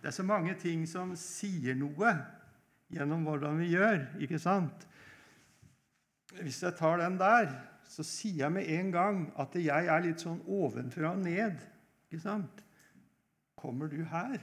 Det 0.00 0.08
er 0.08 0.16
så 0.16 0.24
mange 0.24 0.54
ting 0.60 0.86
som 0.88 1.12
sier 1.18 1.76
noe 1.76 2.14
gjennom 2.90 3.26
hvordan 3.26 3.60
vi 3.60 3.70
gjør, 3.74 4.00
ikke 4.24 4.40
sant? 4.40 4.86
Hvis 6.40 6.62
jeg 6.64 6.76
tar 6.78 7.02
den 7.02 7.18
der, 7.20 7.50
så 7.90 8.04
sier 8.06 8.44
jeg 8.44 8.54
med 8.54 8.68
en 8.70 8.92
gang 8.94 9.22
at 9.40 9.56
jeg 9.58 9.90
er 9.90 10.02
litt 10.04 10.22
sånn 10.22 10.40
ovenfra 10.46 11.10
og 11.16 11.24
ned. 11.24 11.58
Ikke 12.06 12.22
sant? 12.22 12.62
Kommer 13.58 13.90
du 13.90 13.98
her? 14.06 14.38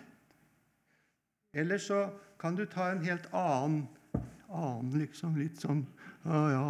Eller 1.55 1.79
så 1.81 2.09
kan 2.41 2.57
du 2.57 2.65
ta 2.69 2.91
en 2.91 3.05
helt 3.05 3.29
annen, 3.31 3.85
annen 4.51 4.91
liksom 4.99 5.37
litt 5.39 5.57
sånn 5.63 5.85
Å 6.27 6.41
ja, 6.51 6.65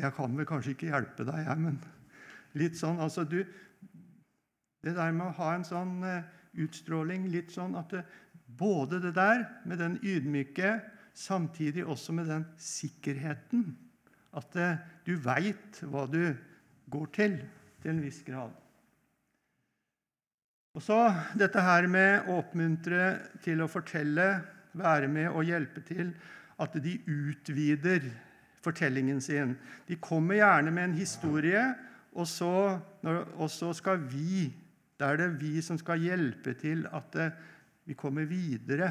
jeg 0.00 0.12
kan 0.16 0.38
vel 0.38 0.46
kanskje 0.48 0.76
ikke 0.76 0.92
hjelpe 0.92 1.26
deg, 1.26 1.42
jeg, 1.44 1.58
men 1.60 1.76
litt 2.58 2.78
sånn 2.78 3.02
Altså, 3.02 3.26
du 3.26 3.42
Det 4.80 4.94
der 4.96 5.12
med 5.12 5.26
å 5.26 5.36
ha 5.42 5.50
en 5.56 5.66
sånn 5.66 5.98
eh, 6.06 6.24
utstråling, 6.62 7.26
litt 7.28 7.52
sånn 7.52 7.74
at 7.76 7.90
det, 7.92 8.04
både 8.46 9.02
det 9.02 9.12
der 9.18 9.44
med 9.68 9.82
den 9.82 9.98
ydmyke, 10.00 10.78
samtidig 11.12 11.84
også 11.84 12.14
med 12.16 12.30
den 12.30 12.46
sikkerheten 12.56 13.74
at 14.36 14.56
eh, 14.56 14.80
du 15.06 15.14
veit 15.20 15.80
hva 15.90 16.06
du 16.10 16.22
går 16.90 17.12
til, 17.14 17.36
til 17.82 17.94
en 17.94 18.02
viss 18.02 18.20
grad. 18.26 18.54
Og 20.76 20.82
så 20.84 20.98
dette 21.38 21.62
her 21.66 21.88
med 21.90 22.30
å 22.30 22.38
oppmuntre 22.44 23.12
til 23.42 23.62
å 23.62 23.70
fortelle, 23.70 24.30
være 24.70 25.08
med 25.10 25.32
og 25.32 25.48
hjelpe 25.48 25.82
til 25.82 26.12
at 26.62 26.76
de 26.78 26.92
utvider 27.10 28.04
fortellingen 28.62 29.18
sin. 29.24 29.56
De 29.88 29.96
kommer 29.98 30.38
gjerne 30.38 30.70
med 30.70 30.84
en 30.84 30.94
historie, 30.94 31.62
og 32.14 32.28
så, 32.30 32.78
og 33.02 33.48
så 33.50 33.72
skal 33.74 34.02
vi 34.10 34.50
Da 35.00 35.14
er 35.14 35.16
det 35.16 35.28
vi 35.40 35.62
som 35.64 35.78
skal 35.80 36.02
hjelpe 36.04 36.52
til 36.60 36.82
at 36.92 37.14
vi 37.88 37.94
kommer 37.96 38.26
videre 38.28 38.90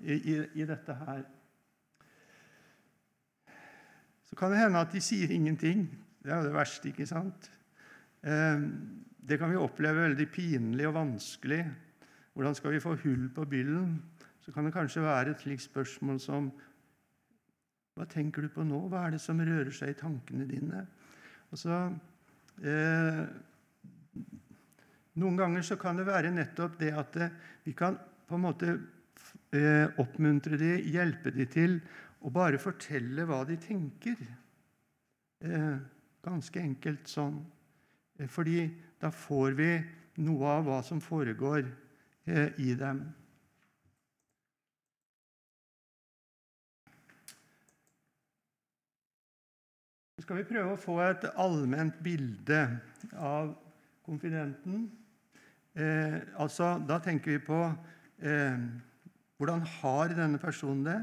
i, 0.00 0.14
i, 0.16 0.36
i 0.62 0.64
dette 0.64 0.94
her. 0.96 1.26
Så 4.26 4.36
kan 4.38 4.52
det 4.52 4.60
hende 4.60 4.82
at 4.82 4.92
de 4.92 5.02
sier 5.02 5.30
ingenting. 5.32 5.86
Det 6.22 6.32
er 6.32 6.40
jo 6.40 6.48
det 6.48 6.56
verste, 6.56 6.90
ikke 6.90 7.06
sant? 7.08 7.50
Eh, 8.26 8.62
det 9.26 9.38
kan 9.38 9.50
vi 9.50 9.58
oppleve 9.58 10.08
veldig 10.08 10.28
pinlig 10.34 10.86
og 10.88 10.96
vanskelig. 10.98 11.62
Hvordan 12.34 12.54
skal 12.54 12.74
vi 12.74 12.82
få 12.82 12.96
hull 13.04 13.28
på 13.34 13.46
byllen? 13.48 13.96
Så 14.44 14.52
kan 14.52 14.66
det 14.66 14.74
kanskje 14.74 15.02
være 15.02 15.32
et 15.34 15.42
slikt 15.42 15.66
spørsmål 15.66 16.20
som 16.22 16.50
Hva 17.96 18.04
tenker 18.04 18.44
du 18.44 18.50
på 18.52 18.60
nå? 18.60 18.82
Hva 18.92 19.06
er 19.06 19.14
det 19.14 19.22
som 19.24 19.38
rører 19.40 19.72
seg 19.72 19.94
i 19.94 19.96
tankene 19.96 20.44
dine? 20.44 20.82
Altså, 21.48 21.78
eh, 22.60 23.22
noen 25.16 25.38
ganger 25.40 25.64
så 25.64 25.78
kan 25.80 25.96
det 25.96 26.04
være 26.04 26.34
nettopp 26.34 26.76
det 26.82 26.90
at 26.92 27.16
vi 27.64 27.72
kan 27.72 27.96
på 28.28 28.36
en 28.36 28.44
måte 28.44 28.74
eh, 29.54 29.88
oppmuntre 30.02 30.58
dem, 30.60 30.84
hjelpe 30.92 31.32
dem 31.32 31.48
til 31.48 31.78
å 32.26 32.32
bare 32.34 32.58
fortelle 32.58 33.26
hva 33.28 33.44
de 33.46 33.54
tenker. 33.62 34.18
Eh, 35.46 35.76
ganske 36.26 36.58
enkelt 36.58 37.06
sånn. 37.10 37.38
Eh, 38.18 38.26
fordi 38.26 38.66
da 38.98 39.12
får 39.14 39.54
vi 39.58 39.70
noe 40.26 40.56
av 40.56 40.66
hva 40.66 40.80
som 40.82 41.02
foregår 41.02 41.62
eh, 42.26 42.50
i 42.58 42.74
dem. 42.78 43.04
Så 50.16 50.24
skal 50.24 50.40
vi 50.40 50.48
prøve 50.48 50.74
å 50.74 50.80
få 50.80 50.98
et 51.04 51.28
allment 51.36 52.00
bilde 52.02 52.62
av 53.14 53.52
konfidenten. 54.06 54.88
Altså, 56.40 56.70
da 56.88 56.96
tenker 57.04 57.34
vi 57.34 57.40
på 57.44 57.58
hvordan 59.36 59.66
har 59.74 60.14
denne 60.16 60.40
personen 60.40 60.86
det? 60.86 60.96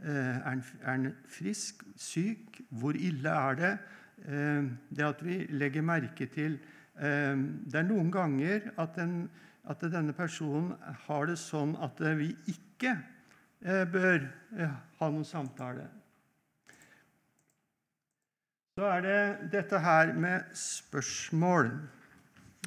Eh, 0.00 0.36
er 0.36 0.60
han, 0.84 1.12
frisk? 1.28 1.84
Syk? 1.96 2.60
Hvor 2.70 2.96
ille 2.96 3.28
er 3.28 3.54
det? 3.58 3.72
Eh, 4.24 4.64
det 4.96 5.04
at 5.04 5.24
vi 5.24 5.44
legger 5.50 5.84
merke 5.84 6.26
til 6.26 6.58
eh, 6.96 7.36
Det 7.36 7.80
er 7.80 7.86
noen 7.88 8.10
ganger 8.12 8.70
at, 8.78 8.96
den, 8.96 9.30
at, 9.64 9.80
denne 9.80 10.12
personen 10.16 10.72
har 11.06 11.28
det 11.28 11.38
sånn 11.40 11.76
at 11.80 12.00
vi 12.16 12.32
ikke 12.48 12.96
bør 13.92 14.22
ha 14.96 15.06
noen 15.12 15.24
samtale. 15.28 15.82
Så 18.72 18.86
er 18.88 19.02
det 19.04 19.50
dette 19.52 19.76
her 19.84 20.14
med 20.16 20.48
spørsmål. 20.56 21.68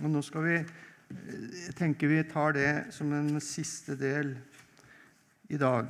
Og 0.04 0.12
nå 0.14 0.22
skal 0.22 0.46
vi 0.46 0.60
jeg 1.14 1.74
tenker 1.78 2.10
vi 2.10 2.22
tar 2.30 2.54
det 2.54 2.72
som 2.94 3.10
en 3.14 3.42
siste 3.42 3.98
del 3.98 4.36
i 5.50 5.58
dag. 5.58 5.90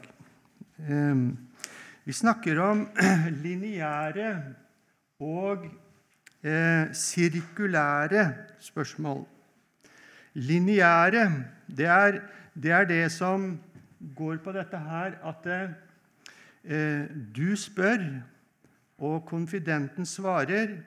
Vi 0.78 2.14
snakker 2.14 2.60
om 2.60 2.88
lineære 3.44 4.30
og 5.24 5.68
eh, 6.44 6.94
sirkulære 6.94 8.34
spørsmål. 8.60 9.24
Lineære, 10.34 11.44
det 11.78 11.86
er, 11.86 12.20
det 12.56 12.72
er 12.72 12.86
det 12.90 13.12
som 13.12 13.60
går 14.16 14.38
på 14.44 14.52
dette 14.52 14.78
her 14.78 15.16
at 15.24 15.48
eh, 16.64 17.06
du 17.36 17.56
spør, 17.56 18.04
og 18.98 19.26
konfidenten 19.26 20.06
svarer. 20.06 20.78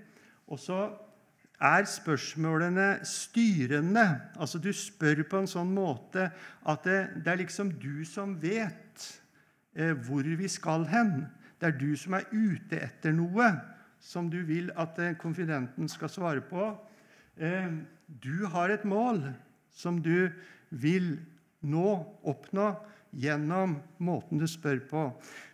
Og 0.47 0.59
så 0.59 0.91
er 1.61 1.85
spørsmålene 1.85 2.99
styrende. 3.05 4.21
Altså 4.41 4.59
Du 4.59 4.73
spør 4.73 5.23
på 5.31 5.41
en 5.41 5.49
sånn 5.51 5.73
måte 5.75 6.31
at 6.67 6.85
det, 6.85 7.01
det 7.25 7.33
er 7.33 7.41
liksom 7.41 7.73
du 7.81 8.05
som 8.05 8.37
vet 8.43 9.07
eh, 9.07 9.26
hvor 9.77 10.25
vi 10.25 10.49
skal 10.49 10.87
hen. 10.89 11.27
Det 11.61 11.69
er 11.69 11.79
du 11.79 11.91
som 11.97 12.17
er 12.17 12.29
ute 12.33 12.79
etter 12.81 13.13
noe 13.17 13.51
som 14.03 14.29
du 14.31 14.41
vil 14.47 14.71
at 14.79 14.99
eh, 15.03 15.17
konfidenten 15.19 15.89
skal 15.91 16.13
svare 16.13 16.43
på. 16.45 16.71
Eh, 17.37 17.71
du 18.07 18.47
har 18.53 18.71
et 18.71 18.85
mål 18.87 19.23
som 19.75 19.99
du 20.03 20.29
vil 20.71 21.17
nå, 21.67 21.89
oppnå, 22.23 22.75
gjennom 23.17 23.79
måten 24.05 24.41
du 24.41 24.45
spør 24.51 24.83
på. 24.91 25.03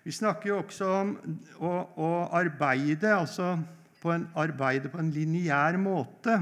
Vi 0.03 0.11
snakker 0.15 0.51
jo 0.51 0.57
også 0.65 0.89
om 0.97 1.13
å, 1.63 1.71
å 1.95 2.11
arbeide. 2.35 3.13
altså 3.15 3.55
på 4.03 4.11
en, 4.11 4.27
arbeide 4.35 4.91
på 4.91 4.99
en 4.99 5.13
lineær 5.15 5.79
måte. 5.79 6.41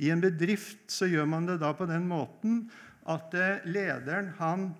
I 0.00 0.08
en 0.14 0.22
bedrift 0.22 0.86
så 0.88 1.10
gjør 1.10 1.28
man 1.28 1.48
det 1.48 1.58
da 1.60 1.74
på 1.76 1.84
den 1.90 2.06
måten 2.08 2.62
at 3.10 3.34
eh, 3.36 3.66
lederen 3.68 4.32
han 4.38 4.70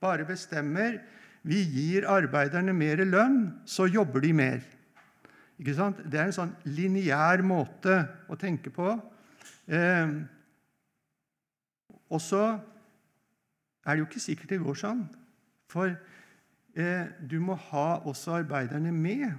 bare 0.00 0.26
bestemmer 0.26 0.98
vi 1.46 1.62
gir 1.64 2.08
arbeiderne 2.10 2.74
mer 2.76 3.00
lønn, 3.06 3.40
så 3.64 3.86
jobber 3.88 4.24
de 4.24 4.32
mer. 4.36 4.60
Ikke 5.60 5.76
sant? 5.76 6.00
Det 6.04 6.20
er 6.20 6.28
en 6.28 6.36
sånn 6.36 6.52
lineær 6.68 7.42
måte 7.44 7.96
å 8.32 8.36
tenke 8.40 8.72
på. 8.72 8.92
Eh, 9.68 10.12
og 12.10 12.20
så 12.24 12.44
er 13.84 13.92
det 13.92 14.02
jo 14.02 14.08
ikke 14.08 14.22
sikkert 14.24 14.54
det 14.54 14.62
går 14.62 14.78
sånn. 14.80 15.04
For 15.70 15.92
eh, 15.92 17.06
du 17.20 17.38
må 17.44 17.56
ha 17.70 17.88
også 18.08 18.40
arbeiderne 18.40 18.92
med. 18.94 19.30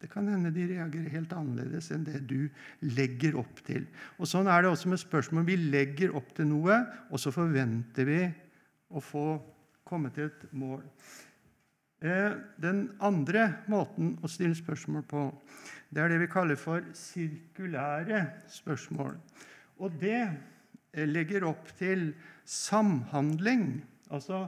Det 0.00 0.10
kan 0.12 0.28
hende 0.28 0.52
de 0.52 0.66
reagerer 0.74 1.12
helt 1.14 1.32
annerledes 1.32 1.88
enn 1.94 2.04
det 2.06 2.20
du 2.28 2.48
legger 2.84 3.38
opp 3.40 3.62
til. 3.66 3.86
Og 4.20 4.28
Sånn 4.28 4.48
er 4.52 4.64
det 4.64 4.72
også 4.72 4.92
med 4.92 5.00
spørsmål. 5.00 5.46
Vi 5.48 5.56
legger 5.72 6.16
opp 6.18 6.34
til 6.36 6.50
noe, 6.50 6.82
og 7.08 7.22
så 7.22 7.32
forventer 7.34 8.08
vi 8.08 8.20
å 8.92 9.00
få 9.02 9.28
komme 9.86 10.12
til 10.14 10.28
et 10.28 10.44
mål. 10.56 10.82
Eh, 12.04 12.32
den 12.60 12.90
andre 13.00 13.46
måten 13.72 14.18
å 14.20 14.28
stille 14.28 14.56
spørsmål 14.56 15.04
på, 15.08 15.22
det 15.88 16.02
er 16.02 16.12
det 16.12 16.18
vi 16.20 16.28
kaller 16.28 16.58
for 16.60 16.84
sirkulære 16.92 18.20
spørsmål. 18.52 19.14
Og 19.80 19.96
det 20.00 20.20
eh, 20.26 21.06
legger 21.08 21.46
opp 21.48 21.70
til 21.78 22.10
samhandling, 22.44 23.80
altså 24.12 24.44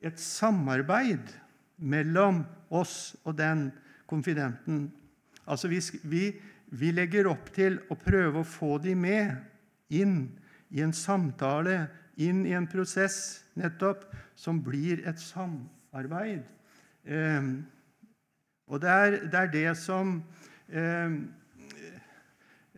et 0.00 0.16
samarbeid 0.20 1.36
mellom 1.76 2.44
oss 2.72 3.14
og 3.24 3.36
den 3.36 3.68
konfidenten. 4.08 4.88
Altså 5.46 5.68
vi, 5.68 5.82
vi, 6.08 6.24
vi, 6.72 6.90
legger 6.96 7.28
opp 7.28 7.52
til 7.54 7.78
å 7.92 7.98
prøve 8.00 8.40
å 8.40 8.48
få 8.48 8.78
dem 8.82 9.04
med 9.04 9.36
inn 9.92 10.18
i 10.72 10.80
en 10.80 10.96
samtale, 10.96 11.90
inn 12.16 12.46
i 12.48 12.56
en 12.56 12.66
prosess 12.66 13.44
nettopp, 13.54 14.08
som 14.34 14.64
blir 14.64 15.04
et 15.06 15.20
samarbeid. 15.20 16.55
Eh, 17.06 17.50
og 18.66 18.82
det 18.82 18.90
er, 18.90 19.18
det 19.30 19.40
er, 19.40 19.50
det 19.52 19.72
som 19.78 20.16
eh, 20.68 21.16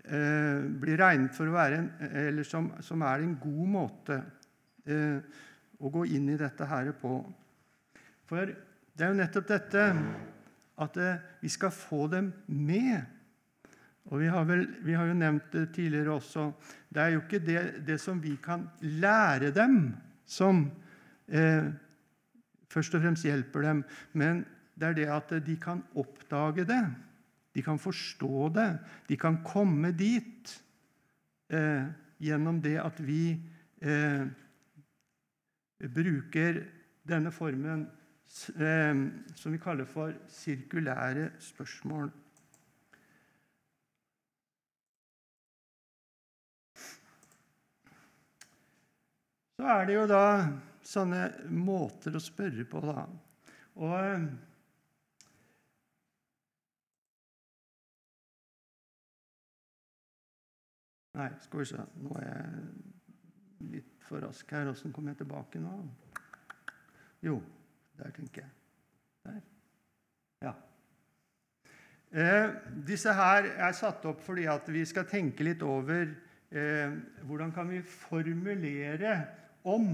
eh, 0.05 0.65
blir 0.81 1.01
regnet 1.01 1.33
for 1.37 1.49
å 1.49 1.57
være 1.57 1.81
en, 1.81 1.91
eller 2.29 2.45
som, 2.45 2.71
som 2.85 3.05
er 3.09 3.25
en 3.25 3.37
god 3.41 3.71
måte 3.73 4.19
eh, 4.85 5.21
å 5.79 5.93
gå 5.95 6.05
inn 6.13 6.29
i 6.29 6.41
dette 6.41 6.69
her 6.69 6.93
på. 7.01 7.21
For 8.29 8.53
det 8.53 9.07
er 9.07 9.15
jo 9.15 9.21
nettopp 9.23 9.49
dette 9.49 9.87
at 10.85 11.01
eh, 11.01 11.25
vi 11.41 11.53
skal 11.53 11.73
få 11.75 12.07
dem 12.13 12.33
med. 12.47 13.01
Og 14.09 14.23
vi 14.23 14.29
har, 14.33 14.45
vel, 14.49 14.65
vi 14.85 14.95
har, 14.97 15.09
jo 15.09 15.17
nevnt 15.17 15.53
det 15.53 15.67
tidligere 15.77 16.17
også. 16.17 16.51
Det 16.89 17.03
er 17.03 17.15
jo 17.15 17.25
ikke 17.25 17.45
det, 17.45 17.61
det 17.87 17.99
som 18.01 18.21
vi 18.23 18.37
kan 18.41 18.65
lære 18.81 19.51
dem, 19.57 19.93
som 20.29 20.67
eh, 21.29 21.69
først 22.73 22.95
og 22.95 23.03
fremst 23.03 23.27
hjelper 23.27 23.65
dem, 23.65 23.85
men 24.13 24.45
det 24.79 24.89
er 24.89 24.99
det 24.99 25.09
at 25.11 25.33
de 25.47 25.57
kan 25.61 25.83
oppdage 25.99 26.65
det. 26.69 26.83
De 27.55 27.63
kan 27.63 27.79
forstå 27.79 28.49
det. 28.55 28.69
De 29.09 29.17
kan 29.17 29.41
komme 29.45 29.91
dit 29.97 30.53
eh, 31.51 31.89
gjennom 32.23 32.61
det 32.63 32.77
at 32.79 33.01
vi 33.03 33.33
eh, 33.83 34.29
bruker 35.83 36.63
denne 37.09 37.33
formen 37.35 37.89
eh, 38.61 39.03
som 39.35 39.53
vi 39.53 39.59
kaller 39.63 39.89
for 39.89 40.15
sirkulære 40.29 41.31
spørsmål. 41.43 42.11
Så 49.59 49.67
er 49.67 49.87
det 49.87 49.95
jo 49.95 50.07
da 50.07 50.25
sånne 50.89 51.23
måter 51.53 52.17
å 52.17 52.23
spørre 52.23 52.65
på, 52.69 52.83
da. 52.85 53.07
Og 53.79 53.97
ehm, 53.99 54.29
Nei, 61.19 61.33
skal 61.43 61.59
vi 61.59 61.65
se 61.67 61.85
Nå 61.99 62.13
er 62.21 62.27
jeg 62.29 63.71
litt 63.73 64.05
for 64.07 64.23
rask 64.23 64.53
her. 64.55 64.69
Åssen 64.71 64.93
kommer 64.95 65.11
jeg 65.11 65.25
tilbake 65.25 65.59
nå? 65.59 65.73
Jo, 67.27 67.41
der, 67.99 68.13
tenker 68.15 68.45
jeg. 68.45 68.53
Der. 69.27 69.41
Ja. 70.47 70.53
Eh, 72.15 72.55
disse 72.87 73.13
her 73.19 73.49
er 73.51 73.75
satt 73.77 74.07
opp 74.07 74.23
fordi 74.25 74.47
at 74.49 74.71
vi 74.71 74.85
skal 74.87 75.09
tenke 75.11 75.43
litt 75.43 75.65
over 75.67 76.07
eh, 76.07 76.95
hvordan 77.27 77.51
kan 77.57 77.69
vi 77.73 77.83
formulere 77.83 79.17
om 79.67 79.91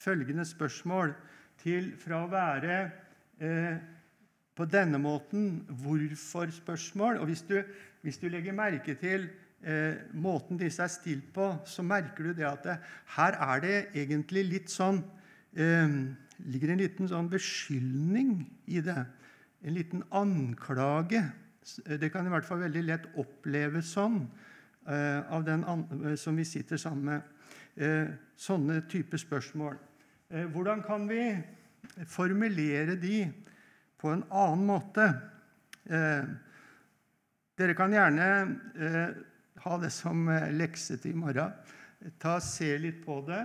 følgende 0.00 0.46
spørsmål 0.48 1.14
til 1.60 1.92
fra 2.00 2.22
å 2.24 2.30
være 2.32 2.76
eh, 3.40 3.76
på 4.56 4.66
denne 4.68 5.00
måten 5.00 5.62
hvorfor-spørsmål. 5.82 7.20
Og 7.20 7.30
hvis 7.30 7.44
du, 7.48 7.60
hvis 8.02 8.18
du, 8.20 8.28
legger 8.32 8.56
merke 8.56 8.96
til 9.00 9.28
eh, 9.62 10.00
måten 10.12 10.60
disse 10.60 10.82
er 10.84 10.92
stilt 10.92 11.30
på, 11.36 11.52
så 11.68 11.84
merker 11.84 12.30
du 12.30 12.40
det 12.40 12.48
at 12.48 12.64
det, 12.66 12.80
her 13.16 13.38
er 13.52 13.64
det 13.64 13.76
egentlig 14.02 14.46
litt 14.48 14.72
sånn 14.72 15.02
eh, 15.56 16.00
ligger 16.48 16.72
en 16.72 16.82
liten 16.82 17.10
sånn 17.10 17.28
beskyldning 17.30 18.34
i 18.72 18.80
det. 18.84 19.02
En 19.60 19.76
liten 19.76 20.04
anklage. 20.16 21.22
Det 21.84 22.08
kan 22.12 22.26
i 22.26 22.32
hvert 22.32 22.46
fall 22.48 22.62
veldig 22.64 22.84
lett 22.86 23.08
oppleves 23.20 23.92
sånn 23.94 24.22
eh, 24.88 25.20
av 25.28 25.44
den 25.46 25.66
eh, 25.66 26.16
som 26.20 26.38
vi 26.38 26.46
sitter 26.48 26.80
sammen 26.80 27.12
med. 27.12 27.36
Eh, 27.80 28.12
sånne 28.40 28.80
typer 28.90 29.20
spørsmål. 29.20 29.76
Eh, 30.30 30.46
hvordan 30.46 30.82
kan 30.86 31.08
vi 31.10 31.24
formulere 32.06 32.94
de 32.96 33.24
på 33.98 34.12
en 34.14 34.22
annen 34.30 34.66
måte? 34.68 35.08
Eh, 35.90 36.28
dere 37.58 37.74
kan 37.76 37.92
gjerne 37.92 38.28
eh, 38.78 39.16
ha 39.64 39.80
det 39.82 39.90
som 39.92 40.30
lekse 40.54 41.00
til 41.02 41.16
i 41.16 41.22
morgen. 41.24 41.50
Ta 42.22 42.38
Se 42.40 42.70
litt 42.80 43.02
på 43.04 43.18
det. 43.26 43.42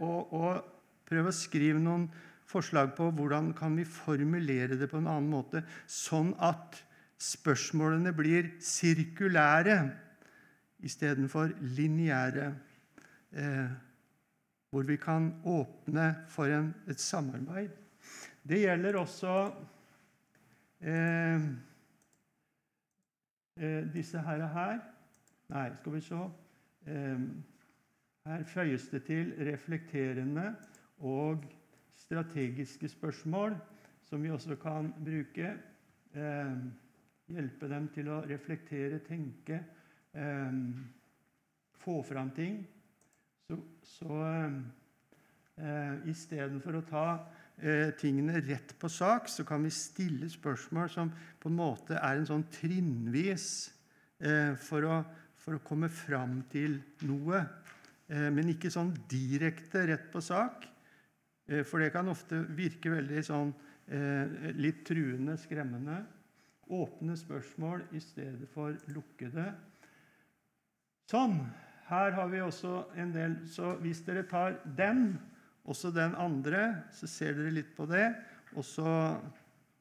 og, 0.00 0.32
og 0.32 0.70
Prøv 1.04 1.28
å 1.28 1.34
skrive 1.36 1.80
noen 1.82 2.06
forslag 2.48 2.94
på 2.96 3.10
hvordan 3.12 3.52
kan 3.56 3.74
vi 3.76 3.84
formulere 3.84 4.78
det 4.80 4.88
på 4.88 5.00
en 5.00 5.08
annen 5.10 5.28
måte, 5.28 5.60
sånn 5.84 6.32
at 6.40 6.78
spørsmålene 7.20 8.12
blir 8.16 8.54
sirkulære 8.64 9.76
istedenfor 10.84 11.52
lineære. 11.76 12.48
Eh, 13.36 13.74
hvor 14.74 14.82
vi 14.82 14.96
kan 14.98 15.28
åpne 15.46 16.08
for 16.26 16.50
en, 16.50 16.72
et 16.90 16.98
samarbeid. 16.98 17.70
Det 18.42 18.58
gjelder 18.58 18.96
også 18.98 19.34
eh, 20.82 21.44
eh, 23.54 23.84
disse 23.94 24.18
her 24.18 24.42
og 24.42 24.50
her. 24.56 24.80
Nei, 25.54 25.68
skal 25.78 25.94
vi 25.94 26.02
se 26.02 26.18
eh, 26.90 27.22
Her 28.26 28.44
føyes 28.50 28.88
det 28.90 29.04
til 29.06 29.30
reflekterende 29.46 30.48
og 30.98 31.46
strategiske 31.94 32.88
spørsmål 32.88 33.54
som 34.02 34.22
vi 34.26 34.34
også 34.34 34.58
kan 34.58 34.90
bruke. 35.04 35.54
Eh, 36.18 36.54
hjelpe 37.30 37.70
dem 37.70 37.92
til 37.94 38.10
å 38.10 38.24
reflektere, 38.26 39.04
tenke, 39.06 39.62
eh, 40.18 40.62
få 41.78 42.02
fram 42.02 42.34
ting. 42.34 42.64
Så, 43.44 43.58
så 43.84 44.18
eh, 45.60 45.96
istedenfor 46.08 46.78
å 46.78 46.86
ta 46.88 47.06
eh, 47.60 47.90
tingene 48.00 48.40
rett 48.40 48.72
på 48.80 48.88
sak, 48.88 49.28
så 49.28 49.44
kan 49.44 49.66
vi 49.66 49.72
stille 49.74 50.30
spørsmål 50.32 50.88
som 50.92 51.10
på 51.42 51.50
en 51.50 51.58
måte 51.58 51.98
er 51.98 52.16
en 52.16 52.28
sånn 52.30 52.46
trinnvis 52.54 53.48
eh, 54.24 54.54
for, 54.56 54.88
å, 54.88 54.96
for, 55.36 55.58
å, 55.58 55.64
komme 55.66 55.90
fram 55.92 56.38
til 56.52 56.78
noe. 57.04 57.42
Eh, 58.08 58.30
men 58.32 58.54
ikke 58.54 58.72
sånn 58.72 58.94
direkte 59.12 59.84
rett 59.92 60.08
på 60.12 60.24
sak. 60.24 60.64
Eh, 61.50 61.60
for 61.68 61.84
det 61.84 61.92
kan 61.92 62.08
ofte 62.08 62.40
virke 62.56 62.94
veldig 62.94 63.26
sånn 63.28 63.52
eh, 63.92 64.54
litt 64.56 64.86
truende, 64.88 65.36
skremmende. 65.42 66.00
Åpne 66.72 67.18
spørsmål 67.20 67.84
i 67.92 68.00
stedet 68.00 68.48
for 68.56 68.72
lukkede. 68.96 69.50
Sånn. 71.12 71.42
Her 71.88 72.14
har 72.16 72.28
vi 72.32 72.40
også 72.40 72.84
en 72.96 73.12
del 73.12 73.36
Så 73.50 73.74
hvis 73.82 74.00
dere 74.06 74.24
tar 74.28 74.56
den, 74.76 75.18
også 75.64 75.90
den 75.92 76.14
andre, 76.16 76.82
så 76.92 77.08
ser 77.08 77.36
dere 77.36 77.52
litt 77.52 77.74
på 77.76 77.86
det. 77.88 78.06
Og 78.56 78.64
så 78.64 78.88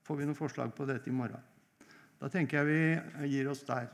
får 0.03 0.19
vi 0.19 0.27
noen 0.27 0.37
forslag 0.37 0.73
på 0.75 0.87
dette 0.89 1.11
i 1.11 1.15
morgen. 1.15 1.39
Da 2.19 2.29
tenker 2.31 2.61
jeg 2.61 2.69
vi 2.69 3.31
gir 3.35 3.49
oss 3.51 3.63
der. 3.67 3.89